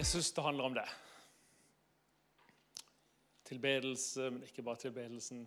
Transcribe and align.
Jesus, 0.00 0.32
det 0.32 0.42
handler 0.42 0.64
om 0.64 0.74
det. 0.74 0.88
Tilbedelse, 3.44 4.30
men 4.30 4.42
ikke 4.42 4.62
bare 4.62 4.80
tilbedelsen. 4.80 5.42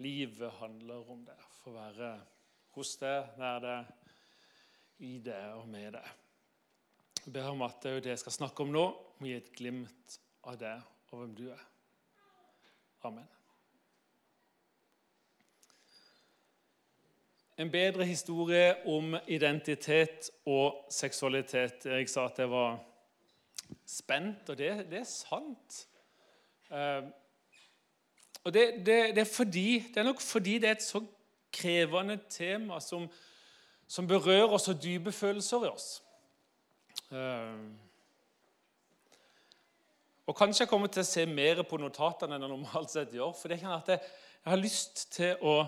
Livet 0.00 0.52
handler 0.52 1.10
om 1.10 1.24
det. 1.26 1.36
Få 1.60 1.74
være 1.74 2.14
hos 2.72 2.94
deg, 2.96 3.34
nær 3.36 3.58
deg, 3.60 3.90
i 5.04 5.18
deg 5.26 5.58
og 5.58 5.68
med 5.68 5.98
deg. 5.98 6.08
Jeg 7.26 7.34
ber 7.36 7.50
om 7.50 7.66
at 7.66 7.76
det 7.82 7.90
er 7.90 7.98
jo 7.98 8.04
det 8.06 8.12
jeg 8.14 8.22
skal 8.22 8.36
snakke 8.38 8.64
om 8.64 8.72
nå, 8.72 8.86
må 9.20 9.28
gi 9.28 9.34
et 9.36 9.52
glimt 9.52 10.16
av 10.48 10.56
det 10.64 10.72
og 11.10 11.20
hvem 11.20 11.36
du 11.36 11.44
er. 11.52 11.68
Amen. 13.04 13.28
En 17.60 17.76
bedre 17.76 18.08
historie 18.08 18.72
om 18.96 19.12
identitet 19.28 20.32
og 20.48 20.88
seksualitet. 20.88 21.84
Jeg 21.84 22.08
sa 22.08 22.30
at 22.32 22.40
det 22.40 22.48
var 22.48 22.80
spent, 23.86 24.48
og 24.48 24.58
det, 24.58 24.86
det 24.90 25.00
er 25.02 25.08
sant. 25.08 25.86
Uh, 26.70 27.10
og 28.44 28.54
det, 28.54 28.64
det, 28.86 28.96
det, 29.16 29.18
er 29.18 29.34
fordi, 29.34 29.84
det 29.88 29.96
er 29.96 30.08
nok 30.08 30.20
fordi 30.20 30.58
det 30.58 30.68
er 30.68 30.76
et 30.76 30.82
så 30.82 31.00
krevende 31.52 32.18
tema 32.30 32.80
som, 32.80 33.06
som 33.88 34.08
berører 34.08 34.58
så 34.58 34.74
dype 34.82 35.12
følelser 35.12 35.64
i 35.64 35.70
oss. 35.70 35.88
Uh, 37.10 37.72
og 40.26 40.36
Kanskje 40.36 40.64
jeg 40.64 40.68
kommer 40.68 40.88
til 40.88 41.04
å 41.04 41.08
se 41.08 41.26
mer 41.28 41.62
på 41.68 41.78
notatene 41.80 42.36
enn 42.36 42.46
jeg 42.46 42.52
normalt 42.52 42.92
sett 42.92 43.12
gjør. 43.12 43.34
For 43.36 43.52
det 43.52 43.60
kan 43.60 43.76
at 43.76 43.90
jeg, 43.92 44.00
jeg 44.44 44.50
har 44.50 44.60
lyst 44.60 45.06
til 45.12 45.44
å 45.44 45.58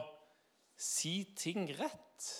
si 0.80 1.18
ting 1.36 1.68
rett. 1.76 2.30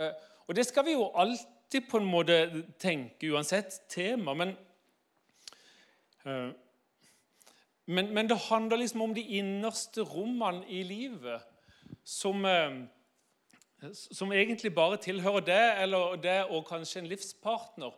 Uh, 0.00 0.12
og 0.48 0.56
det 0.56 0.64
skal 0.68 0.86
vi 0.88 0.96
jo 0.96 1.10
alltid 1.12 1.88
på 1.88 2.00
en 2.00 2.08
måte 2.08 2.38
tenke, 2.80 3.28
uansett 3.28 3.82
tema. 3.92 4.32
Men 4.36 4.56
men, 7.88 8.12
men, 8.14 8.28
det 8.28 8.36
handler 8.48 8.76
liksom 8.76 9.02
om 9.02 9.14
de 9.16 9.24
innerste 9.38 10.04
rommene 10.04 10.66
i 10.68 10.82
livet 10.84 11.44
som, 12.04 12.44
eh, 12.44 12.82
som 13.92 14.32
egentlig 14.32 14.74
bare 14.74 15.00
tilhører 15.00 15.46
deg 15.46 15.82
eller 15.82 16.16
det 16.20 16.38
og 16.50 16.66
kanskje 16.68 17.02
en 17.02 17.10
livspartner. 17.10 17.96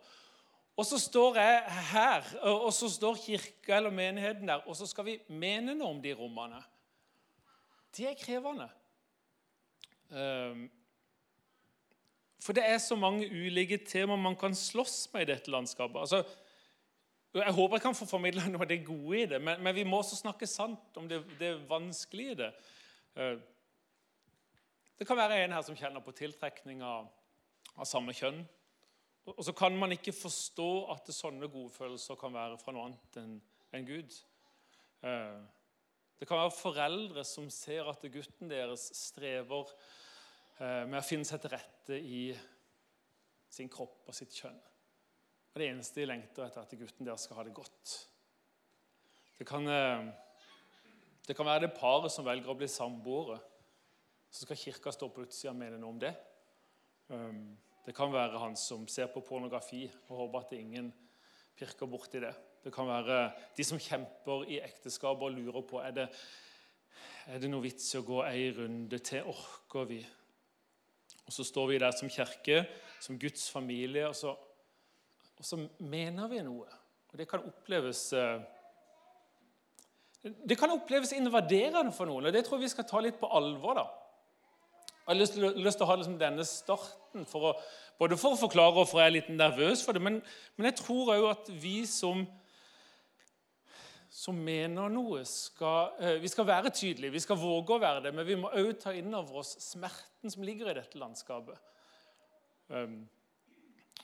Og 0.79 0.87
så 0.87 0.97
står 0.99 1.35
jeg 1.37 1.79
her, 1.91 2.27
og 2.47 2.71
så 2.73 2.87
står 2.89 3.19
kirka 3.19 3.75
eller 3.77 3.91
menigheten 3.93 4.47
der, 4.47 4.63
og 4.65 4.75
så 4.75 4.87
skal 4.87 5.05
vi 5.05 5.17
mene 5.27 5.75
noe 5.75 5.91
om 5.91 5.99
de 6.01 6.13
rommene. 6.15 6.61
Det 7.91 8.07
er 8.07 8.15
krevende. 8.17 8.69
Eh, 10.11 10.63
for 12.41 12.57
det 12.57 12.63
er 12.65 12.79
så 12.81 12.95
mange 12.97 13.27
ulike 13.27 13.77
temaer 13.85 14.17
man 14.17 14.35
kan 14.39 14.55
slåss 14.57 15.11
med 15.13 15.27
i 15.27 15.33
dette 15.33 15.51
landskapet. 15.51 15.99
Altså, 15.99 16.23
jeg 17.39 17.55
håper 17.55 17.77
jeg 17.77 17.83
kan 17.85 17.95
få 17.95 18.05
formidla 18.09 18.43
noe 18.49 18.65
av 18.65 18.67
det 18.67 18.81
gode 18.83 19.21
i 19.21 19.27
det, 19.31 19.39
men, 19.39 19.61
men, 19.63 19.75
vi 19.75 19.85
må 19.87 20.01
også 20.01 20.19
snakke 20.19 20.47
sant 20.49 20.97
om 20.99 21.07
det, 21.07 21.21
det 21.39 21.53
vanskelige 21.69 22.33
i 22.33 22.39
det. 22.41 22.49
Eh, 23.15 23.37
det 24.99 25.07
kan 25.07 25.17
være 25.17 25.39
en 25.45 25.55
her 25.55 25.63
som 25.65 25.77
kjenner 25.79 26.03
på 26.03 26.13
tiltrekning 26.17 26.83
av, 26.85 27.07
av 27.77 27.87
samme 27.89 28.13
kjønn. 28.13 28.43
Og, 29.29 29.39
så 29.47 29.53
kan 29.55 29.77
man 29.79 29.95
ikke 29.95 30.13
forstå 30.15 30.69
at 30.93 31.09
sånne 31.15 31.47
gode 31.51 31.71
følelser 31.73 32.19
kan 32.19 32.35
være 32.35 32.59
fra 32.59 32.75
noe 32.75 32.89
annet 32.89 33.19
enn 33.21 33.39
en 33.71 33.87
Gud. 33.87 34.17
Eh, 35.07 35.39
det 36.19 36.27
kan 36.29 36.41
være 36.41 36.53
foreldre 36.53 37.23
som 37.25 37.47
ser 37.49 37.87
at 37.89 38.03
gutten 38.13 38.51
deres 38.51 38.89
strever 38.97 39.71
eh, 40.59 40.83
med 40.83 40.99
å 40.99 41.05
finne 41.05 41.25
seg 41.25 41.41
til 41.41 41.55
rette 41.55 41.97
i 41.97 42.25
sin 43.51 43.71
kropp 43.71 44.11
og 44.11 44.15
sitt 44.15 44.35
kjønn. 44.35 44.59
Og 45.51 45.59
det 45.59 45.67
eneste 45.67 45.99
de 45.99 46.07
lengter 46.07 46.45
etter, 46.45 46.63
at 46.63 46.79
gutten 46.79 47.07
der 47.07 47.19
skal 47.19 47.39
ha 47.39 47.43
det 47.43 47.53
godt. 47.55 47.95
Det 49.37 49.47
kan, 49.47 49.67
eh, 49.67 50.05
det 51.27 51.35
kan 51.35 51.45
være 51.45 51.65
det 51.65 51.73
paret 51.75 52.11
som 52.11 52.25
velger 52.25 52.51
å 52.51 52.57
bli 52.57 52.67
samboere. 52.67 53.39
Så 54.31 54.45
skal 54.45 54.55
Kirka 54.57 54.91
stå 54.91 55.09
på 55.11 55.25
utsida 55.25 55.51
og 55.51 55.59
mene 55.59 55.79
noe 55.79 55.89
om 55.89 55.99
det. 55.99 56.13
Um, 57.09 57.57
det 57.85 57.95
kan 57.95 58.13
være 58.13 58.39
han 58.39 58.55
som 58.55 58.87
ser 58.87 59.09
på 59.11 59.23
pornografi 59.25 59.91
og 60.07 60.17
håper 60.17 60.39
at 60.39 60.53
ingen 60.55 60.93
pirker 61.57 61.89
borti 61.89 62.21
det. 62.23 62.31
Det 62.63 62.71
kan 62.73 62.87
være 62.87 63.17
de 63.57 63.63
som 63.63 63.81
kjemper 63.81 64.45
i 64.47 64.61
ekteskap 64.63 65.21
og 65.21 65.33
lurer 65.35 65.65
på 65.67 65.81
er 65.81 65.91
det 65.91 66.07
er 67.27 67.41
det 67.41 67.49
noe 67.51 67.63
vits 67.63 67.89
i 67.93 67.99
å 67.99 68.05
gå 68.05 68.21
ei 68.25 68.49
runde 68.55 68.97
til. 69.05 69.27
Orker 69.29 69.85
vi? 69.89 69.99
Og 71.25 71.33
Så 71.33 71.43
står 71.43 71.67
vi 71.67 71.81
der 71.81 71.91
som 71.91 72.09
kirke, 72.09 72.65
som 72.99 73.19
Guds 73.19 73.49
familie, 73.51 74.07
og 74.07 74.15
så 74.15 74.35
og 75.41 75.45
så 75.45 75.57
mener 75.81 76.29
vi 76.29 76.41
noe. 76.45 76.67
Og 77.09 77.17
det 77.17 77.25
kan 77.27 77.41
oppleves 77.49 78.11
eh, 78.13 78.43
det 80.21 80.53
kan 80.59 80.69
oppleves 80.69 81.15
invaderende 81.17 81.89
for 81.95 82.05
noen, 82.05 82.27
og 82.29 82.33
det 82.35 82.43
tror 82.45 82.59
jeg 82.59 82.67
vi 82.67 82.75
skal 82.75 82.85
ta 82.85 82.99
litt 83.01 83.17
på 83.17 83.29
alvor. 83.33 83.79
da. 83.79 83.87
Jeg 84.91 85.07
har 85.07 85.17
lyst 85.17 85.39
lyst 85.65 85.79
til 85.79 85.87
å 85.87 85.89
ha 85.89 85.95
liksom 85.97 86.19
denne 86.21 86.45
starten, 86.45 87.25
for 87.25 87.49
å, 87.49 87.53
både 87.97 88.19
for 88.21 88.35
å 88.35 88.41
forklare 88.43 88.83
og 88.83 88.85
for 88.85 88.99
å 88.99 89.01
være 89.01 89.15
litt 89.15 89.31
nervøs 89.33 89.81
for 89.81 89.97
det. 89.97 90.03
Men, 90.05 90.19
men 90.55 90.69
jeg 90.69 90.77
tror 90.83 91.09
òg 91.15 91.25
at 91.31 91.49
vi 91.63 91.79
som, 91.89 92.21
som 94.13 94.37
mener 94.37 94.93
noe, 94.93 95.23
skal, 95.25 95.95
eh, 95.97 96.19
vi 96.21 96.29
skal 96.29 96.45
være 96.51 96.69
tydelige. 96.69 97.15
Vi 97.17 97.23
skal 97.25 97.41
våge 97.41 97.73
å 97.73 97.81
være 97.81 98.05
det, 98.05 98.13
men 98.13 98.29
vi 98.29 98.37
må 98.43 98.53
òg 98.61 98.75
ta 98.83 98.93
inn 98.93 99.09
over 99.17 99.41
oss 99.41 99.55
smerten 99.65 100.29
som 100.29 100.45
ligger 100.45 100.69
i 100.69 100.77
dette 100.77 101.01
landskapet. 101.01 101.57
Um, 102.69 103.01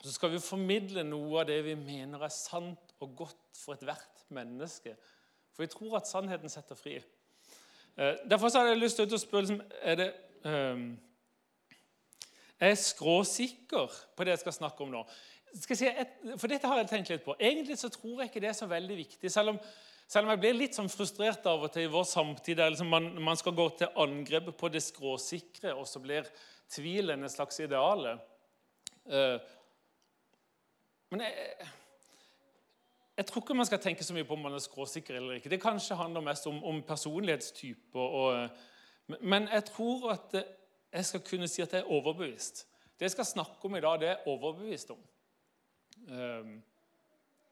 så 0.03 0.13
skal 0.13 0.31
vi 0.33 0.41
formidle 0.43 1.03
noe 1.07 1.41
av 1.41 1.47
det 1.49 1.57
vi 1.65 1.75
mener 1.79 2.21
er 2.23 2.33
sant 2.33 2.93
og 3.01 3.15
godt 3.17 3.57
for 3.57 3.77
ethvert 3.77 4.25
menneske. 4.33 4.93
For 5.55 5.65
vi 5.65 5.71
tror 5.73 5.97
at 5.97 6.09
sannheten 6.09 6.51
setter 6.53 6.77
fri. 6.77 6.99
Eh, 7.97 8.13
derfor 8.29 8.51
hadde 8.53 8.75
jeg 8.75 8.81
lyst 8.83 8.99
til 8.99 9.17
å 9.17 9.21
spørre 9.21 9.47
liksom, 9.47 9.61
er 9.81 9.97
det 9.97 10.07
um, 10.45 10.91
Er 12.59 12.73
jeg 12.73 12.83
skråsikker 12.83 13.97
på 14.17 14.25
det 14.25 14.35
jeg 14.35 14.43
skal 14.43 14.55
snakke 14.59 14.85
om 14.85 14.93
nå? 14.93 15.01
Skal 15.57 15.79
si, 15.79 15.89
for 16.37 16.51
dette 16.51 16.69
har 16.69 16.81
jeg 16.81 16.89
tenkt 16.91 17.09
litt 17.09 17.25
på. 17.25 17.33
Egentlig 17.39 17.77
så 17.79 17.89
tror 17.93 18.21
jeg 18.21 18.29
ikke 18.29 18.41
det 18.43 18.51
er 18.51 18.57
så 18.57 18.67
veldig 18.69 18.97
viktig. 18.99 19.31
Selv 19.33 19.55
om, 19.55 19.59
selv 20.05 20.27
om 20.27 20.33
jeg 20.33 20.41
blir 20.43 20.57
litt 20.57 20.77
sånn 20.77 20.91
frustrert 20.91 21.45
av 21.49 21.65
og 21.65 21.73
til 21.73 21.87
i 21.87 21.91
vår 21.93 22.05
samtid 22.09 22.59
der 22.59 22.73
liksom 22.73 22.89
man, 22.93 23.09
man, 23.23 23.39
skal 23.39 23.55
gå 23.57 23.67
til 23.79 24.01
angrep 24.03 24.51
på 24.59 24.69
det 24.73 24.83
skråsikre, 24.85 25.73
og 25.73 25.87
så 25.89 26.01
blir 26.03 26.27
tvilen 26.73 27.25
et 27.25 27.33
slags 27.33 27.61
ideale. 27.63 28.17
Uh, 29.07 29.37
men 31.09 31.23
jeg, 31.23 31.33
jeg, 33.17 33.25
tror 33.25 33.41
ikke 33.41 33.55
man 33.57 33.65
skal 33.69 33.79
tenke 33.79 34.03
så 34.03 34.15
mye 34.15 34.27
på 34.27 34.35
om 34.35 34.45
man 34.47 34.57
er 34.57 34.63
skråsikker 34.63 35.15
eller 35.15 35.37
ikke. 35.37 35.49
Det 35.49 35.61
kanskje 35.61 35.95
handler 35.95 36.25
mest 36.25 36.47
om, 36.47 36.63
om 36.63 36.81
personlighetstyper. 36.83 37.99
Og, 37.99 38.49
men 39.19 39.47
jeg 39.53 39.65
tror 39.71 40.11
at 40.17 40.35
jeg 40.37 41.05
skal 41.05 41.23
kunne 41.29 41.47
si 41.47 41.63
at 41.63 41.73
jeg 41.73 41.85
er 41.85 41.91
overbevist. 41.91 42.65
Det 42.97 43.07
jeg 43.07 43.15
skal 43.15 43.25
snakke 43.25 43.69
om 43.69 43.75
i 43.75 43.81
dag, 43.83 43.99
det 43.99 44.09
er 44.09 44.15
jeg 44.15 44.33
overbevist 44.33 44.91
om. 44.91 45.03
Um, 46.07 46.57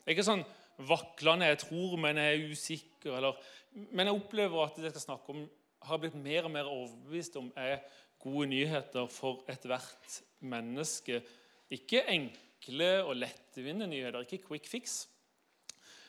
ikke 0.07 0.23
sånn 0.25 0.43
vaklende 0.89 1.47
'jeg 1.47 1.59
tror, 1.63 1.95
men 1.97 2.17
jeg 2.17 2.33
er 2.33 2.49
usikker'. 2.51 3.15
Eller, 3.15 3.37
men 3.71 4.07
jeg 4.07 4.15
opplever 4.15 4.65
at 4.65 4.75
det 4.75 4.89
jeg 4.89 4.95
skal 4.97 5.01
snakke 5.01 5.29
om, 5.29 5.49
har 5.81 5.97
blitt 5.97 6.15
mer 6.15 6.43
og 6.43 6.51
mer 6.51 6.69
overbevist 6.69 7.35
om 7.37 7.51
er 7.55 7.79
gode 8.19 8.47
nyheter 8.47 9.07
for 9.07 9.43
ethvert 9.49 10.21
menneske. 10.39 11.21
Ikke 11.69 12.03
enkelt 12.09 12.44
enkle 12.65 13.03
og 13.05 13.15
lettvinte 13.15 13.87
nyheter, 13.87 14.25
ikke 14.25 14.47
quick 14.47 14.67
fix. 14.67 15.07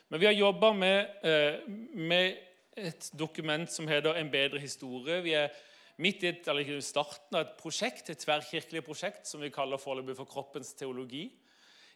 Men 0.09 0.19
vi 0.19 0.25
har 0.25 0.33
jobba 0.33 0.73
med, 0.73 1.05
eh, 1.23 1.69
med, 1.93 2.37
et 2.77 3.11
dokument 3.17 3.71
som 3.71 3.87
heter 3.87 4.13
'En 4.13 4.29
bedre 4.29 4.59
historie'. 4.59 5.21
Vi 5.21 5.33
er 5.33 5.49
midt 5.97 6.23
i 6.23 6.81
starten 6.81 7.35
av 7.35 7.41
et 7.41 7.57
prosjekt, 7.57 8.09
et 8.09 8.17
tverrkirkelig 8.17 8.83
prosjekt 8.83 9.27
som 9.27 9.41
vi 9.41 9.49
kaller 9.49 9.77
foreløpig 9.77 10.15
for 10.15 10.25
Kroppens 10.25 10.73
teologi. 10.73 11.31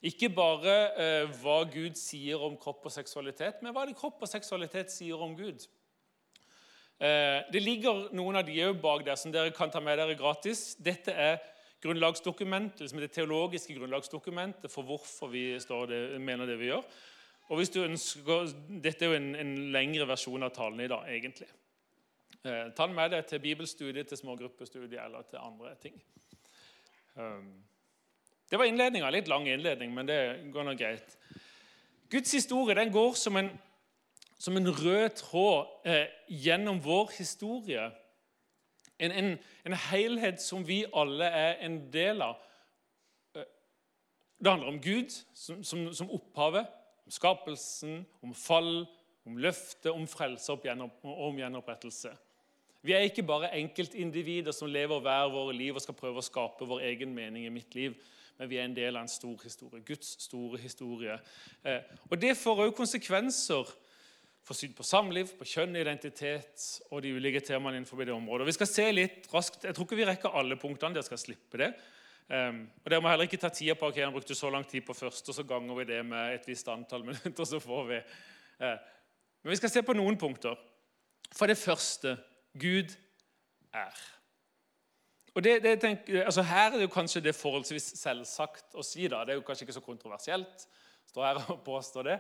Ikke 0.01 0.29
bare 0.29 0.97
eh, 0.97 1.27
hva 1.27 1.63
Gud 1.71 1.93
sier 1.93 2.39
om 2.39 2.57
kropp 2.57 2.85
og 2.85 2.91
seksualitet, 2.91 3.61
men 3.61 3.73
hva 3.73 3.85
det 3.85 3.95
kropp 3.95 4.21
og 4.21 4.27
seksualitet 4.27 4.91
sier 4.91 5.15
om 5.15 5.37
Gud. 5.37 5.67
Eh, 6.99 7.43
det 7.53 7.61
ligger 7.61 8.13
noen 8.13 8.35
av 8.35 8.45
de 8.45 8.53
òg 8.53 8.81
bak 8.81 9.05
der 9.05 9.15
som 9.15 9.31
dere 9.31 9.51
kan 9.51 9.69
ta 9.69 9.79
med 9.79 9.97
dere 9.97 10.15
gratis. 10.15 10.75
Dette 10.75 11.11
er 11.11 11.37
grunnlagsdokumentet, 11.81 12.83
liksom 12.83 12.99
det 13.01 13.11
teologiske 13.15 13.73
grunnlagsdokumentet 13.77 14.71
for 14.71 14.85
hvorfor 14.85 15.31
vi 15.31 15.45
det, 15.89 16.21
mener 16.21 16.45
det 16.45 16.59
vi 16.59 16.69
gjør. 16.69 16.85
Og 17.49 17.57
hvis 17.57 17.69
du 17.73 17.81
ønsker, 17.83 18.53
Dette 18.83 19.05
er 19.05 19.09
jo 19.09 19.17
en, 19.17 19.33
en 19.35 19.55
lengre 19.73 20.07
versjon 20.07 20.43
av 20.43 20.53
talen 20.55 20.79
i 20.79 20.87
dag, 20.87 21.09
egentlig. 21.09 21.49
Eh, 22.43 22.69
ta 22.73 22.87
den 22.87 22.95
med 22.95 23.11
deg 23.11 23.25
til 23.27 23.41
bibelstudiet, 23.43 24.07
til 24.07 24.17
smågruppestudiet 24.17 25.01
eller 25.03 25.25
til 25.29 25.41
andre 25.41 25.75
ting. 25.81 25.97
Um, 27.15 27.51
det 28.49 28.59
var 28.59 28.65
innledninga. 28.65 29.09
Litt 29.09 29.27
lang 29.27 29.47
innledning, 29.47 29.93
men 29.93 30.07
det 30.07 30.21
går 30.53 30.65
nå 30.65 30.73
greit. 30.79 31.17
Guds 32.11 32.31
historie 32.31 32.75
den 32.75 32.91
går 32.91 33.13
som 33.19 33.37
en, 33.37 33.51
som 34.39 34.57
en 34.57 34.71
rød 34.71 35.09
tråd 35.19 35.87
eh, 35.87 36.07
gjennom 36.27 36.81
vår 36.83 37.13
historie 37.17 37.89
en, 39.01 39.11
en, 39.11 39.31
en 39.65 39.77
helhet 39.89 40.41
som 40.41 40.63
vi 40.67 40.83
alle 40.93 41.25
er 41.25 41.59
en 41.65 41.79
del 41.93 42.21
av. 42.21 42.39
Det 44.41 44.49
handler 44.49 44.71
om 44.71 44.81
Gud 44.81 45.13
som, 45.33 45.63
som, 45.63 45.93
som 45.93 46.11
opphavet. 46.11 46.65
om 47.05 47.11
skapelsen, 47.11 48.05
om 48.21 48.33
fall, 48.33 48.85
om 49.25 49.37
løfte, 49.37 49.91
om 49.91 50.07
frelse 50.07 50.51
og 50.53 50.65
om 51.03 51.37
gjenopprettelse. 51.37 52.13
Vi 52.81 52.93
er 52.93 53.05
ikke 53.05 53.23
bare 53.23 53.51
enkeltindivider 53.53 54.51
som 54.51 54.69
lever 54.69 54.99
hver 54.99 55.29
våre 55.29 55.53
liv 55.53 55.75
og 55.75 55.83
skal 55.83 55.97
prøve 55.97 56.21
å 56.21 56.25
skape 56.25 56.65
vår 56.65 56.81
egen 56.89 57.13
mening 57.13 57.45
i 57.45 57.53
mitt 57.53 57.75
liv, 57.77 57.93
men 58.39 58.49
vi 58.49 58.57
er 58.57 58.65
en 58.65 58.75
del 58.75 58.95
av 58.95 59.05
en 59.05 59.11
stor 59.11 59.37
historie. 59.43 59.83
Guds 59.85 60.15
store 60.23 60.57
historie. 60.57 61.19
Eh, 61.63 61.83
og 62.09 62.17
Det 62.21 62.33
får 62.37 62.63
òg 62.65 62.73
konsekvenser 62.75 63.69
for 64.45 64.57
syn 64.57 64.73
på 64.73 64.85
samliv, 64.85 65.33
på 65.37 65.45
kjønn, 65.45 65.75
identitet 65.77 66.63
og 66.89 67.03
de 67.05 67.13
ulike 67.13 67.43
temaene 67.45 67.77
innenfor 67.77 68.01
det 68.01 68.13
området. 68.13 68.47
Vi 68.49 68.55
skal 68.57 68.69
se 68.69 68.85
litt 68.93 69.27
raskt, 69.33 69.63
Jeg 69.63 69.75
tror 69.77 69.85
ikke 69.85 69.99
vi 69.99 70.07
rekker 70.09 70.37
alle 70.37 70.57
punktene. 70.57 70.95
Dere 70.97 71.05
skal 71.05 71.21
slippe 71.21 71.61
det. 71.61 71.69
Um, 72.31 72.63
og 72.81 72.89
Dere 72.89 73.03
må 73.03 73.11
heller 73.11 73.27
ikke 73.27 73.41
ta 73.41 73.51
tida 73.53 73.75
på 73.75 73.89
ok, 73.91 73.99
han 74.01 74.13
brukte 74.13 74.37
så 74.37 74.49
lang 74.49 74.65
tid 74.67 74.85
på 74.87 74.95
først, 74.95 75.29
og 75.29 75.35
så 75.35 75.43
ganger 75.43 75.75
vi 75.75 75.85
det 75.89 75.99
med 76.05 76.35
et 76.35 76.47
visst 76.47 76.69
antall 76.71 77.05
minutter. 77.09 77.45
så 77.45 77.59
får 77.61 77.85
vi... 77.91 78.01
Uh, 78.61 78.77
men 79.43 79.53
vi 79.53 79.59
skal 79.61 79.73
se 79.73 79.83
på 79.85 79.97
noen 79.97 80.17
punkter. 80.21 80.57
For 81.35 81.49
det 81.49 81.57
første 81.57 82.17
Gud 82.59 82.93
er. 83.73 84.01
Og 85.35 85.43
det, 85.43 85.61
det 85.63 85.79
tenker, 85.81 86.23
altså 86.23 86.43
Her 86.43 86.71
er 86.71 86.77
det 86.77 86.87
jo 86.89 86.93
kanskje 86.93 87.23
det 87.23 87.35
forholdsvis 87.35 87.93
selvsagt 88.01 88.75
å 88.75 88.83
si. 88.83 89.07
da, 89.07 89.23
Det 89.25 89.35
er 89.35 89.39
jo 89.39 89.45
kanskje 89.47 89.67
ikke 89.67 89.77
så 89.77 89.85
kontroversielt. 89.85 90.65
Står 91.07 91.25
her 91.25 91.39
og 91.53 91.61
påstår 91.65 92.09
det. 92.09 92.17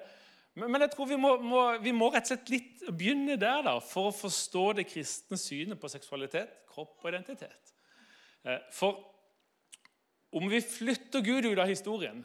Men, 0.59 0.81
jeg 0.83 0.91
tror 0.91 1.07
vi 1.07 1.19
må, 1.19 1.35
må, 1.47 1.61
vi 1.79 1.93
må, 1.95 2.09
rett 2.11 2.27
og 2.27 2.33
slett 2.33 2.49
litt 2.51 2.81
begynne 2.91 3.37
der 3.39 3.61
da, 3.63 3.77
for 3.79 4.09
å 4.09 4.15
forstå 4.15 4.65
det 4.81 4.87
kristne 4.89 5.39
synet 5.39 5.79
på 5.79 5.91
seksualitet, 5.91 6.65
kropp 6.71 6.99
og 6.99 7.11
identitet. 7.13 7.71
Eh, 8.43 8.59
for 8.75 8.99
om 10.35 10.47
vi 10.51 10.59
flytter 10.63 11.23
Gud 11.23 11.47
ut 11.47 11.59
av 11.59 11.71
historien, 11.71 12.23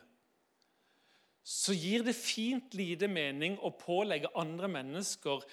så 1.47 1.75
gir 1.79 2.03
det 2.03 2.17
fint 2.19 2.75
lite 2.75 3.07
mening 3.07 3.55
å 3.63 3.71
pålegge 3.79 4.33
andre 4.39 4.71
mennesker 4.75 5.45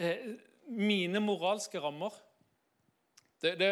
eh, 0.00 0.30
mine 0.72 1.20
moralske 1.20 1.80
rammer. 1.84 2.16
Det, 3.44 3.58
det, 3.60 3.70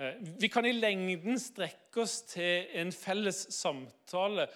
eh, 0.00 0.16
vi 0.40 0.48
kan 0.48 0.64
i 0.64 0.72
lengden 0.72 1.36
strekke 1.40 2.06
oss 2.06 2.22
til 2.32 2.72
en 2.80 2.94
felles 2.96 3.42
samtale 3.52 4.48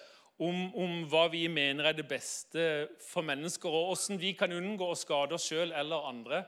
om, 0.43 0.59
om, 0.75 0.99
hva 1.11 1.27
vi 1.31 1.45
mener 1.51 1.89
er 1.89 1.95
det 1.97 2.05
beste 2.09 2.67
for 3.07 3.25
mennesker, 3.25 3.69
og 3.71 3.93
hvordan 3.93 4.19
vi 4.21 4.33
kan 4.37 4.53
unngå 4.53 4.91
å 4.91 4.99
skade 4.99 5.37
oss 5.37 5.47
sjøl 5.49 5.71
eller 5.71 6.07
andre. 6.09 6.43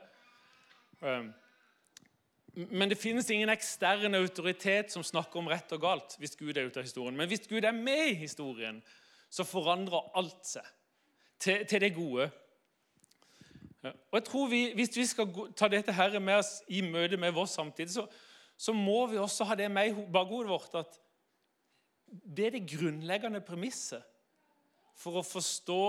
Um, 1.01 1.31
men 2.55 2.89
det 2.91 2.99
finnes 2.99 3.27
ingen 3.33 3.51
ekstern 3.51 4.15
autoritet 4.15 4.93
som 4.93 5.03
snakker 5.03 5.41
om 5.41 5.49
rett 5.51 5.73
og 5.75 5.81
galt 5.83 6.15
hvis 6.21 6.37
Gud 6.39 6.55
er 6.55 6.69
ute 6.69 6.79
av 6.79 6.87
historien. 6.87 7.17
Men 7.17 7.27
hvis 7.27 7.47
Gud 7.51 7.67
er 7.67 7.75
med 7.75 8.13
i 8.13 8.19
historien, 8.21 8.79
så 9.29 9.43
forandrer 9.43 10.11
alt 10.15 10.47
seg 10.47 10.67
til, 11.41 11.65
til 11.67 11.83
det 11.83 11.91
gode. 11.97 12.29
Og 13.85 14.17
jeg 14.17 14.23
tror 14.25 14.47
vi, 14.49 14.61
Hvis 14.73 14.95
vi 14.97 15.05
skal 15.05 15.27
ta 15.57 15.67
dette 15.69 15.93
her 15.93 16.19
med 16.19 16.39
oss 16.39 16.61
i 16.67 16.81
møte 16.81 17.17
med 17.17 17.35
vår 17.35 17.45
samtid, 17.45 17.91
så, 17.91 18.07
så 18.57 18.73
må 18.73 19.05
vi 19.11 19.19
også 19.21 19.45
ha 19.45 19.55
det 19.55 19.69
med 19.71 19.91
i 19.91 20.05
bakhodet 20.11 20.49
vårt 20.49 20.79
at 20.79 20.99
det 22.07 22.45
er 22.47 22.55
det 22.55 22.67
grunnleggende 22.69 23.41
premisset 23.45 24.03
for 24.95 25.19
å 25.19 25.25
forstå 25.25 25.81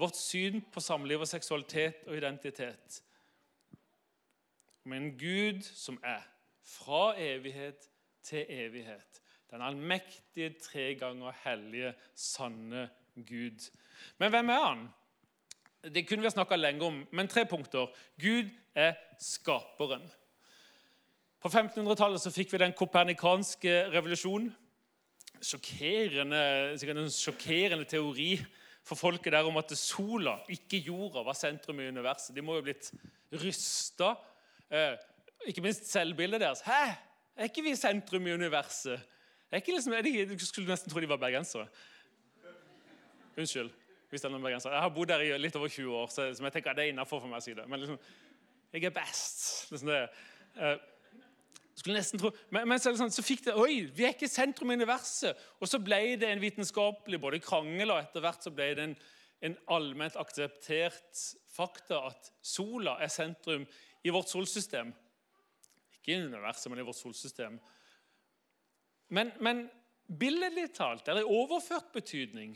vårt 0.00 0.16
syn 0.16 0.60
på 0.72 0.82
samliv 0.82 1.22
og 1.22 1.28
seksualitet 1.28 2.04
og 2.08 2.16
identitet. 2.16 3.00
Men 4.84 5.02
en 5.02 5.16
Gud 5.18 5.64
som 5.66 5.98
er 6.04 6.22
fra 6.64 7.14
evighet 7.20 7.88
til 8.24 8.46
evighet. 8.48 9.20
Den 9.50 9.62
allmektige, 9.62 10.54
tre 10.62 10.94
ganger 10.94 11.34
hellige, 11.44 11.94
sanne 12.14 12.88
Gud. 13.16 13.70
Men 14.18 14.30
hvem 14.30 14.48
er 14.48 14.64
han? 14.64 14.88
Det 15.94 16.06
kunne 16.08 16.22
vi 16.22 16.28
ha 16.28 16.34
snakka 16.34 16.56
lenge 16.56 16.84
om, 16.84 17.02
men 17.10 17.28
tre 17.28 17.46
punkter. 17.48 17.88
Gud 18.20 18.50
er 18.74 18.94
skaperen. 19.20 20.04
På 21.40 21.48
1500-tallet 21.48 22.32
fikk 22.34 22.52
vi 22.52 22.60
den 22.60 22.76
kopernikanske 22.76 23.72
revolusjonen 23.94 24.52
sjokkerende, 25.40 26.40
en 26.76 27.12
sjokkerende 27.12 27.86
teori 27.88 28.34
for 28.86 28.98
folket 28.98 29.32
der 29.32 29.46
om 29.46 29.58
at 29.60 29.72
sola, 29.78 30.38
ikke 30.50 30.80
jorda, 30.86 31.22
var 31.24 31.36
sentrum 31.38 31.80
i 31.80 31.88
universet. 31.88 32.34
De 32.36 32.42
må 32.42 32.56
jo 32.56 32.62
ha 32.62 32.66
blitt 32.68 32.90
rysta. 33.40 34.14
Eh, 34.70 34.96
ikke 35.50 35.64
minst 35.64 35.88
selvbildet 35.90 36.40
deres. 36.42 36.64
Hæ? 36.66 36.82
Er 37.36 37.48
ikke 37.48 37.64
vi 37.64 37.74
sentrum 37.78 38.26
i 38.26 38.34
universet? 38.36 39.00
Er 39.50 39.62
ikke 39.62 39.72
liksom, 39.72 39.92
er 39.92 40.02
de, 40.02 40.26
du 40.30 40.46
skulle 40.46 40.68
nesten 40.68 40.92
tro 40.92 41.00
de 41.00 41.08
var 41.08 41.20
bergensere. 41.20 41.66
Unnskyld. 43.36 43.70
hvis 44.10 44.20
det 44.20 44.26
er 44.26 44.32
noen 44.34 44.42
bergensere. 44.42 44.74
Jeg 44.74 44.82
har 44.82 44.90
bodd 44.90 45.08
der 45.08 45.22
i 45.22 45.38
litt 45.38 45.56
over 45.56 45.68
20 45.68 45.94
år, 45.94 46.08
så, 46.10 46.24
jeg 46.34 46.52
tenker 46.52 46.74
det 46.74 46.84
er 46.84 46.92
innafor 46.92 47.20
for 47.22 47.30
meg 47.30 47.38
å 47.38 47.44
si 47.44 47.54
det. 47.54 47.66
Men 47.70 47.78
liksom, 47.78 47.98
jeg 48.72 48.84
er 48.88 48.94
best. 48.94 49.44
Liksom 49.70 49.90
det. 49.92 50.00
Eh, 50.58 50.76
skulle 51.80 51.98
nesten 51.98 52.20
tro, 52.20 52.30
Men, 52.52 52.68
men 52.68 52.80
så, 52.82 52.92
sånn, 52.96 53.12
så, 53.12 53.24
fikk 53.24 53.46
det 53.46 53.56
Oi, 53.58 53.86
vi 53.96 54.04
er 54.06 54.14
ikke 54.14 54.28
sentrum 54.30 54.72
i 54.72 54.78
universet. 54.78 55.38
Og 55.60 55.70
så 55.70 55.80
ble 55.82 56.16
det 56.20 56.28
en 56.28 56.42
vitenskapelig 56.42 57.20
både 57.22 57.42
krangel, 57.44 57.94
og 57.94 58.02
etter 58.02 58.24
hvert 58.24 58.44
så 58.44 58.52
ble 58.54 58.70
det 58.76 58.86
en, 58.88 58.96
en 59.48 59.58
allment 59.76 60.18
akseptert 60.20 61.24
fakta 61.50 62.04
at 62.10 62.32
sola 62.44 62.98
er 63.02 63.12
sentrum 63.12 63.66
i 64.04 64.12
vårt 64.12 64.30
solsystem. 64.32 64.92
Ikke 65.96 66.14
i 66.14 66.24
universet, 66.24 66.70
men 66.70 66.82
i 66.82 66.86
vårt 66.86 67.00
solsystem. 67.00 67.58
Men, 69.10 69.32
men 69.42 69.66
billedlig 70.06 70.70
talt, 70.76 71.08
eller 71.08 71.24
i 71.24 71.38
overført 71.40 71.90
betydning, 71.94 72.54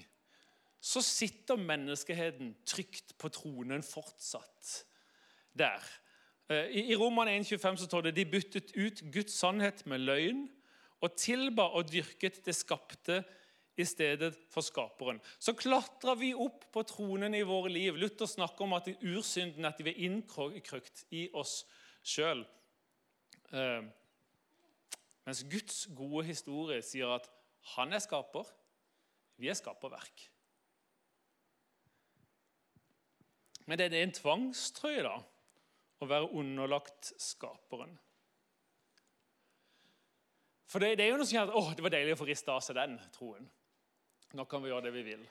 så 0.85 1.01
sitter 1.01 1.57
menneskeheten 1.57 2.53
trygt 2.69 3.17
på 3.19 3.31
tronen 3.33 3.83
fortsatt 3.87 4.83
der. 5.57 5.81
Eh, 6.49 6.91
I 6.91 6.97
Roman 6.97 7.29
1,25 7.29 7.77
så 7.77 7.87
står 7.89 8.09
det 8.09 8.17
de 8.19 8.27
byttet 8.29 8.75
ut 8.77 9.01
Guds 9.13 9.37
sannhet 9.39 9.85
med 9.89 10.05
løgn 10.05 10.45
og 11.05 11.17
tilba 11.17 11.71
og 11.73 11.89
dyrket 11.89 12.43
det 12.45 12.57
skapte 12.57 13.23
i 13.81 13.85
stedet 13.89 14.35
for 14.53 14.63
skaperen. 14.63 15.19
Så 15.41 15.57
klatrer 15.57 16.19
vi 16.21 16.35
opp 16.37 16.67
på 16.73 16.85
tronen 16.87 17.35
i 17.35 17.43
våre 17.47 17.73
liv. 17.73 17.97
Luther 17.99 18.29
snakker 18.31 18.69
om 18.69 18.77
at 18.77 18.93
ursynden 19.01 19.65
at 19.67 19.81
de 19.81 19.89
er 19.91 20.05
innkrøkt 20.07 21.07
i 21.17 21.27
oss 21.35 21.63
sjøl. 22.05 22.45
Eh, 23.51 23.83
mens 25.25 25.43
Guds 25.49 25.87
gode 25.97 26.27
historie 26.29 26.85
sier 26.85 27.17
at 27.17 27.27
han 27.75 27.97
er 27.97 28.05
skaper, 28.05 28.47
vi 29.41 29.49
er 29.49 29.57
skaperverk. 29.59 30.29
Men 33.65 33.81
det 33.81 33.89
er 33.89 34.03
en 34.05 34.13
tvangstrøye, 34.13 35.07
da 35.09 35.17
å 36.03 36.09
være 36.11 36.31
underlagt 36.35 37.13
skaperen. 37.21 37.95
For 40.71 40.83
det, 40.83 40.97
det 40.99 41.07
er 41.07 41.13
jo 41.13 41.21
noe 41.21 41.29
som 41.29 41.37
gjør 41.39 41.53
at 41.53 41.59
å, 41.61 41.63
det 41.77 41.85
var 41.87 41.95
deilig 41.95 42.17
å 42.17 42.21
få 42.23 42.27
rista 42.29 42.57
av 42.57 42.65
seg 42.67 42.79
den 42.81 42.97
troen. 43.15 43.47
Nå 44.35 44.47
kan 44.51 44.65
vi 44.65 44.73
gjøre 44.73 44.89
det 44.89 44.95
vi 44.97 45.05
vil. 45.07 45.23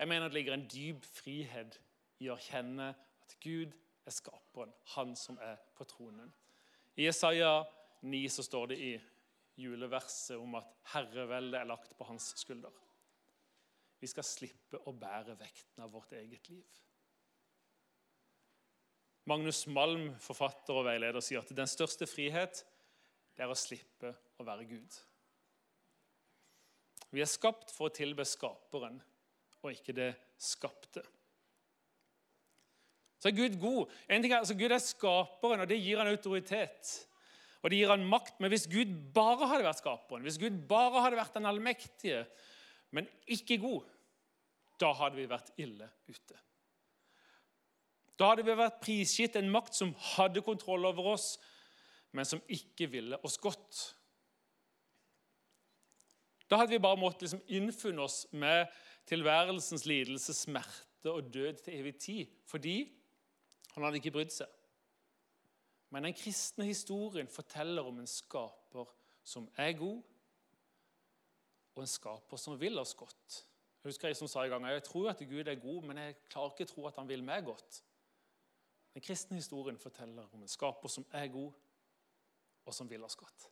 Jeg 0.00 0.08
mener 0.10 0.30
det 0.30 0.38
ligger 0.38 0.56
en 0.56 0.66
dyp 0.72 1.04
frihet 1.06 1.76
i 2.24 2.30
å 2.32 2.38
kjenne 2.40 2.90
at 2.96 3.36
Gud 3.44 3.76
er 4.08 4.14
skaperen, 4.14 4.72
han 4.96 5.14
som 5.16 5.38
er 5.44 5.60
på 5.76 5.86
tronen. 5.88 6.32
I 6.98 7.06
Jesaja 7.06 7.60
9 8.02 8.22
så 8.32 8.42
står 8.42 8.72
det 8.72 8.78
i 8.82 8.92
juleverset 9.60 10.40
om 10.40 10.56
at 10.58 10.72
herreveldet 10.94 11.60
er 11.60 11.68
lagt 11.68 11.94
på 11.98 12.08
hans 12.08 12.32
skulder. 12.40 12.74
Vi 14.00 14.08
skal 14.08 14.24
slippe 14.24 14.80
å 14.88 14.94
bære 14.96 15.36
vekten 15.38 15.84
av 15.84 15.92
vårt 15.92 16.14
eget 16.16 16.48
liv. 16.48 16.80
Magnus 19.28 19.66
Malm, 19.68 20.14
forfatter 20.22 20.80
og 20.80 20.86
veileder, 20.88 21.20
sier 21.22 21.42
at 21.42 21.52
den 21.54 21.68
største 21.68 22.08
frihet 22.08 22.62
det 23.36 23.44
er 23.44 23.52
å 23.52 23.58
slippe 23.58 24.14
å 24.40 24.46
være 24.46 24.66
Gud. 24.68 24.96
Vi 27.10 27.22
er 27.22 27.30
skapt 27.30 27.72
for 27.74 27.88
å 27.88 27.94
tilbe 27.94 28.26
Skaperen 28.28 29.00
og 29.60 29.72
ikke 29.74 29.94
det 29.96 30.10
skapte. 30.40 31.02
Så 33.20 33.28
er 33.28 33.36
Gud 33.36 33.58
god. 33.60 33.90
En 34.08 34.22
ting 34.22 34.32
er, 34.32 34.40
altså 34.40 34.56
Gud 34.56 34.72
er 34.72 34.80
skaperen, 34.80 35.60
og 35.60 35.68
det 35.68 35.76
gir 35.82 36.00
han 36.00 36.08
autoritet. 36.08 36.92
Og 37.60 37.68
det 37.68 37.80
gir 37.82 37.92
han 37.92 38.06
makt. 38.08 38.38
Men 38.40 38.52
hvis 38.52 38.64
Gud 38.70 38.94
bare 39.12 39.48
hadde 39.50 39.66
vært 39.66 39.82
skaperen, 39.82 40.24
hvis 40.24 40.40
Gud 40.40 40.56
bare 40.70 41.02
hadde 41.04 41.20
vært 41.20 41.36
den 41.36 41.48
allmektige, 41.50 42.22
men 42.96 43.10
ikke 43.28 43.60
god, 43.60 43.90
da 44.80 44.94
hadde 44.96 45.20
vi 45.20 45.28
vært 45.28 45.52
ille 45.60 45.90
ute. 46.08 46.38
Da 48.20 48.28
hadde 48.28 48.44
vi 48.44 48.52
vært 48.52 48.82
prisgitt 48.84 49.38
en 49.40 49.48
makt 49.48 49.78
som 49.78 49.94
hadde 50.12 50.42
kontroll 50.44 50.84
over 50.84 51.14
oss, 51.14 51.38
men 52.12 52.28
som 52.28 52.42
ikke 52.52 52.90
ville 52.92 53.16
oss 53.24 53.38
godt. 53.40 53.80
Da 56.50 56.58
hadde 56.60 56.74
vi 56.74 56.82
bare 56.82 57.00
måttet 57.00 57.24
liksom 57.24 57.42
innfunne 57.48 58.04
oss 58.04 58.26
med 58.36 58.68
tilværelsens 59.08 59.86
lidelse, 59.88 60.34
smerte 60.36 61.12
og 61.14 61.30
død 61.32 61.62
til 61.64 61.78
evig 61.78 61.96
tid, 62.02 62.32
fordi 62.50 62.76
han 63.72 63.86
hadde 63.86 64.02
ikke 64.02 64.12
brydd 64.18 64.34
seg. 64.34 64.50
Men 65.90 66.04
den 66.06 66.14
kristne 66.14 66.66
historien 66.68 67.30
forteller 67.30 67.86
om 67.86 68.02
en 68.02 68.10
skaper 68.10 68.90
som 69.24 69.48
er 69.56 69.72
god, 69.78 70.02
og 71.74 71.86
en 71.86 71.90
skaper 71.90 72.36
som 72.42 72.58
vil 72.60 72.78
oss 72.82 72.92
godt. 72.98 73.44
Jeg 73.80 73.88
husker 73.94 74.10
jeg 74.10 74.18
som 74.18 74.28
sa 74.28 74.44
i 74.44 74.50
gang, 74.52 74.66
jeg 74.68 74.84
tror 74.84 75.08
at 75.14 75.22
Gud 75.24 75.48
er 75.48 75.62
god, 75.62 75.86
men 75.88 76.02
jeg 76.02 76.18
klarer 76.28 76.52
ikke 76.52 76.68
å 76.68 76.74
tro 76.74 76.90
at 76.90 77.00
han 77.00 77.08
vil 77.08 77.24
meg 77.24 77.46
godt. 77.46 77.80
Den 78.94 79.02
kristne 79.02 79.38
historien 79.38 79.78
forteller 79.78 80.26
om 80.34 80.42
en 80.42 80.50
skaper 80.50 80.88
som 80.88 81.06
er 81.12 81.28
god, 81.30 81.52
og 82.66 82.74
som 82.74 82.90
vil 82.90 83.04
oss 83.06 83.16
godt. 83.16 83.46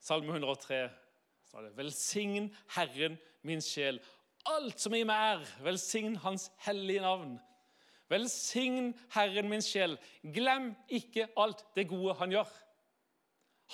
Salme 0.00 0.32
103 0.32 0.80
sa 1.50 1.62
det. 1.62 1.74
Velsign 1.76 2.48
Herren 2.76 3.18
min 3.46 3.62
sjel. 3.62 4.00
Alt 4.48 4.80
som 4.80 4.94
i 4.96 5.04
meg 5.04 5.34
er, 5.34 5.42
velsign 5.64 6.16
Hans 6.22 6.48
hellige 6.64 7.02
navn. 7.04 7.36
Velsign 8.10 8.94
Herren 9.14 9.50
min 9.50 9.62
sjel. 9.62 9.98
Glem 10.22 10.72
ikke 10.88 11.28
alt 11.38 11.64
det 11.76 11.88
gode 11.90 12.16
han 12.18 12.32
gjør. 12.34 12.54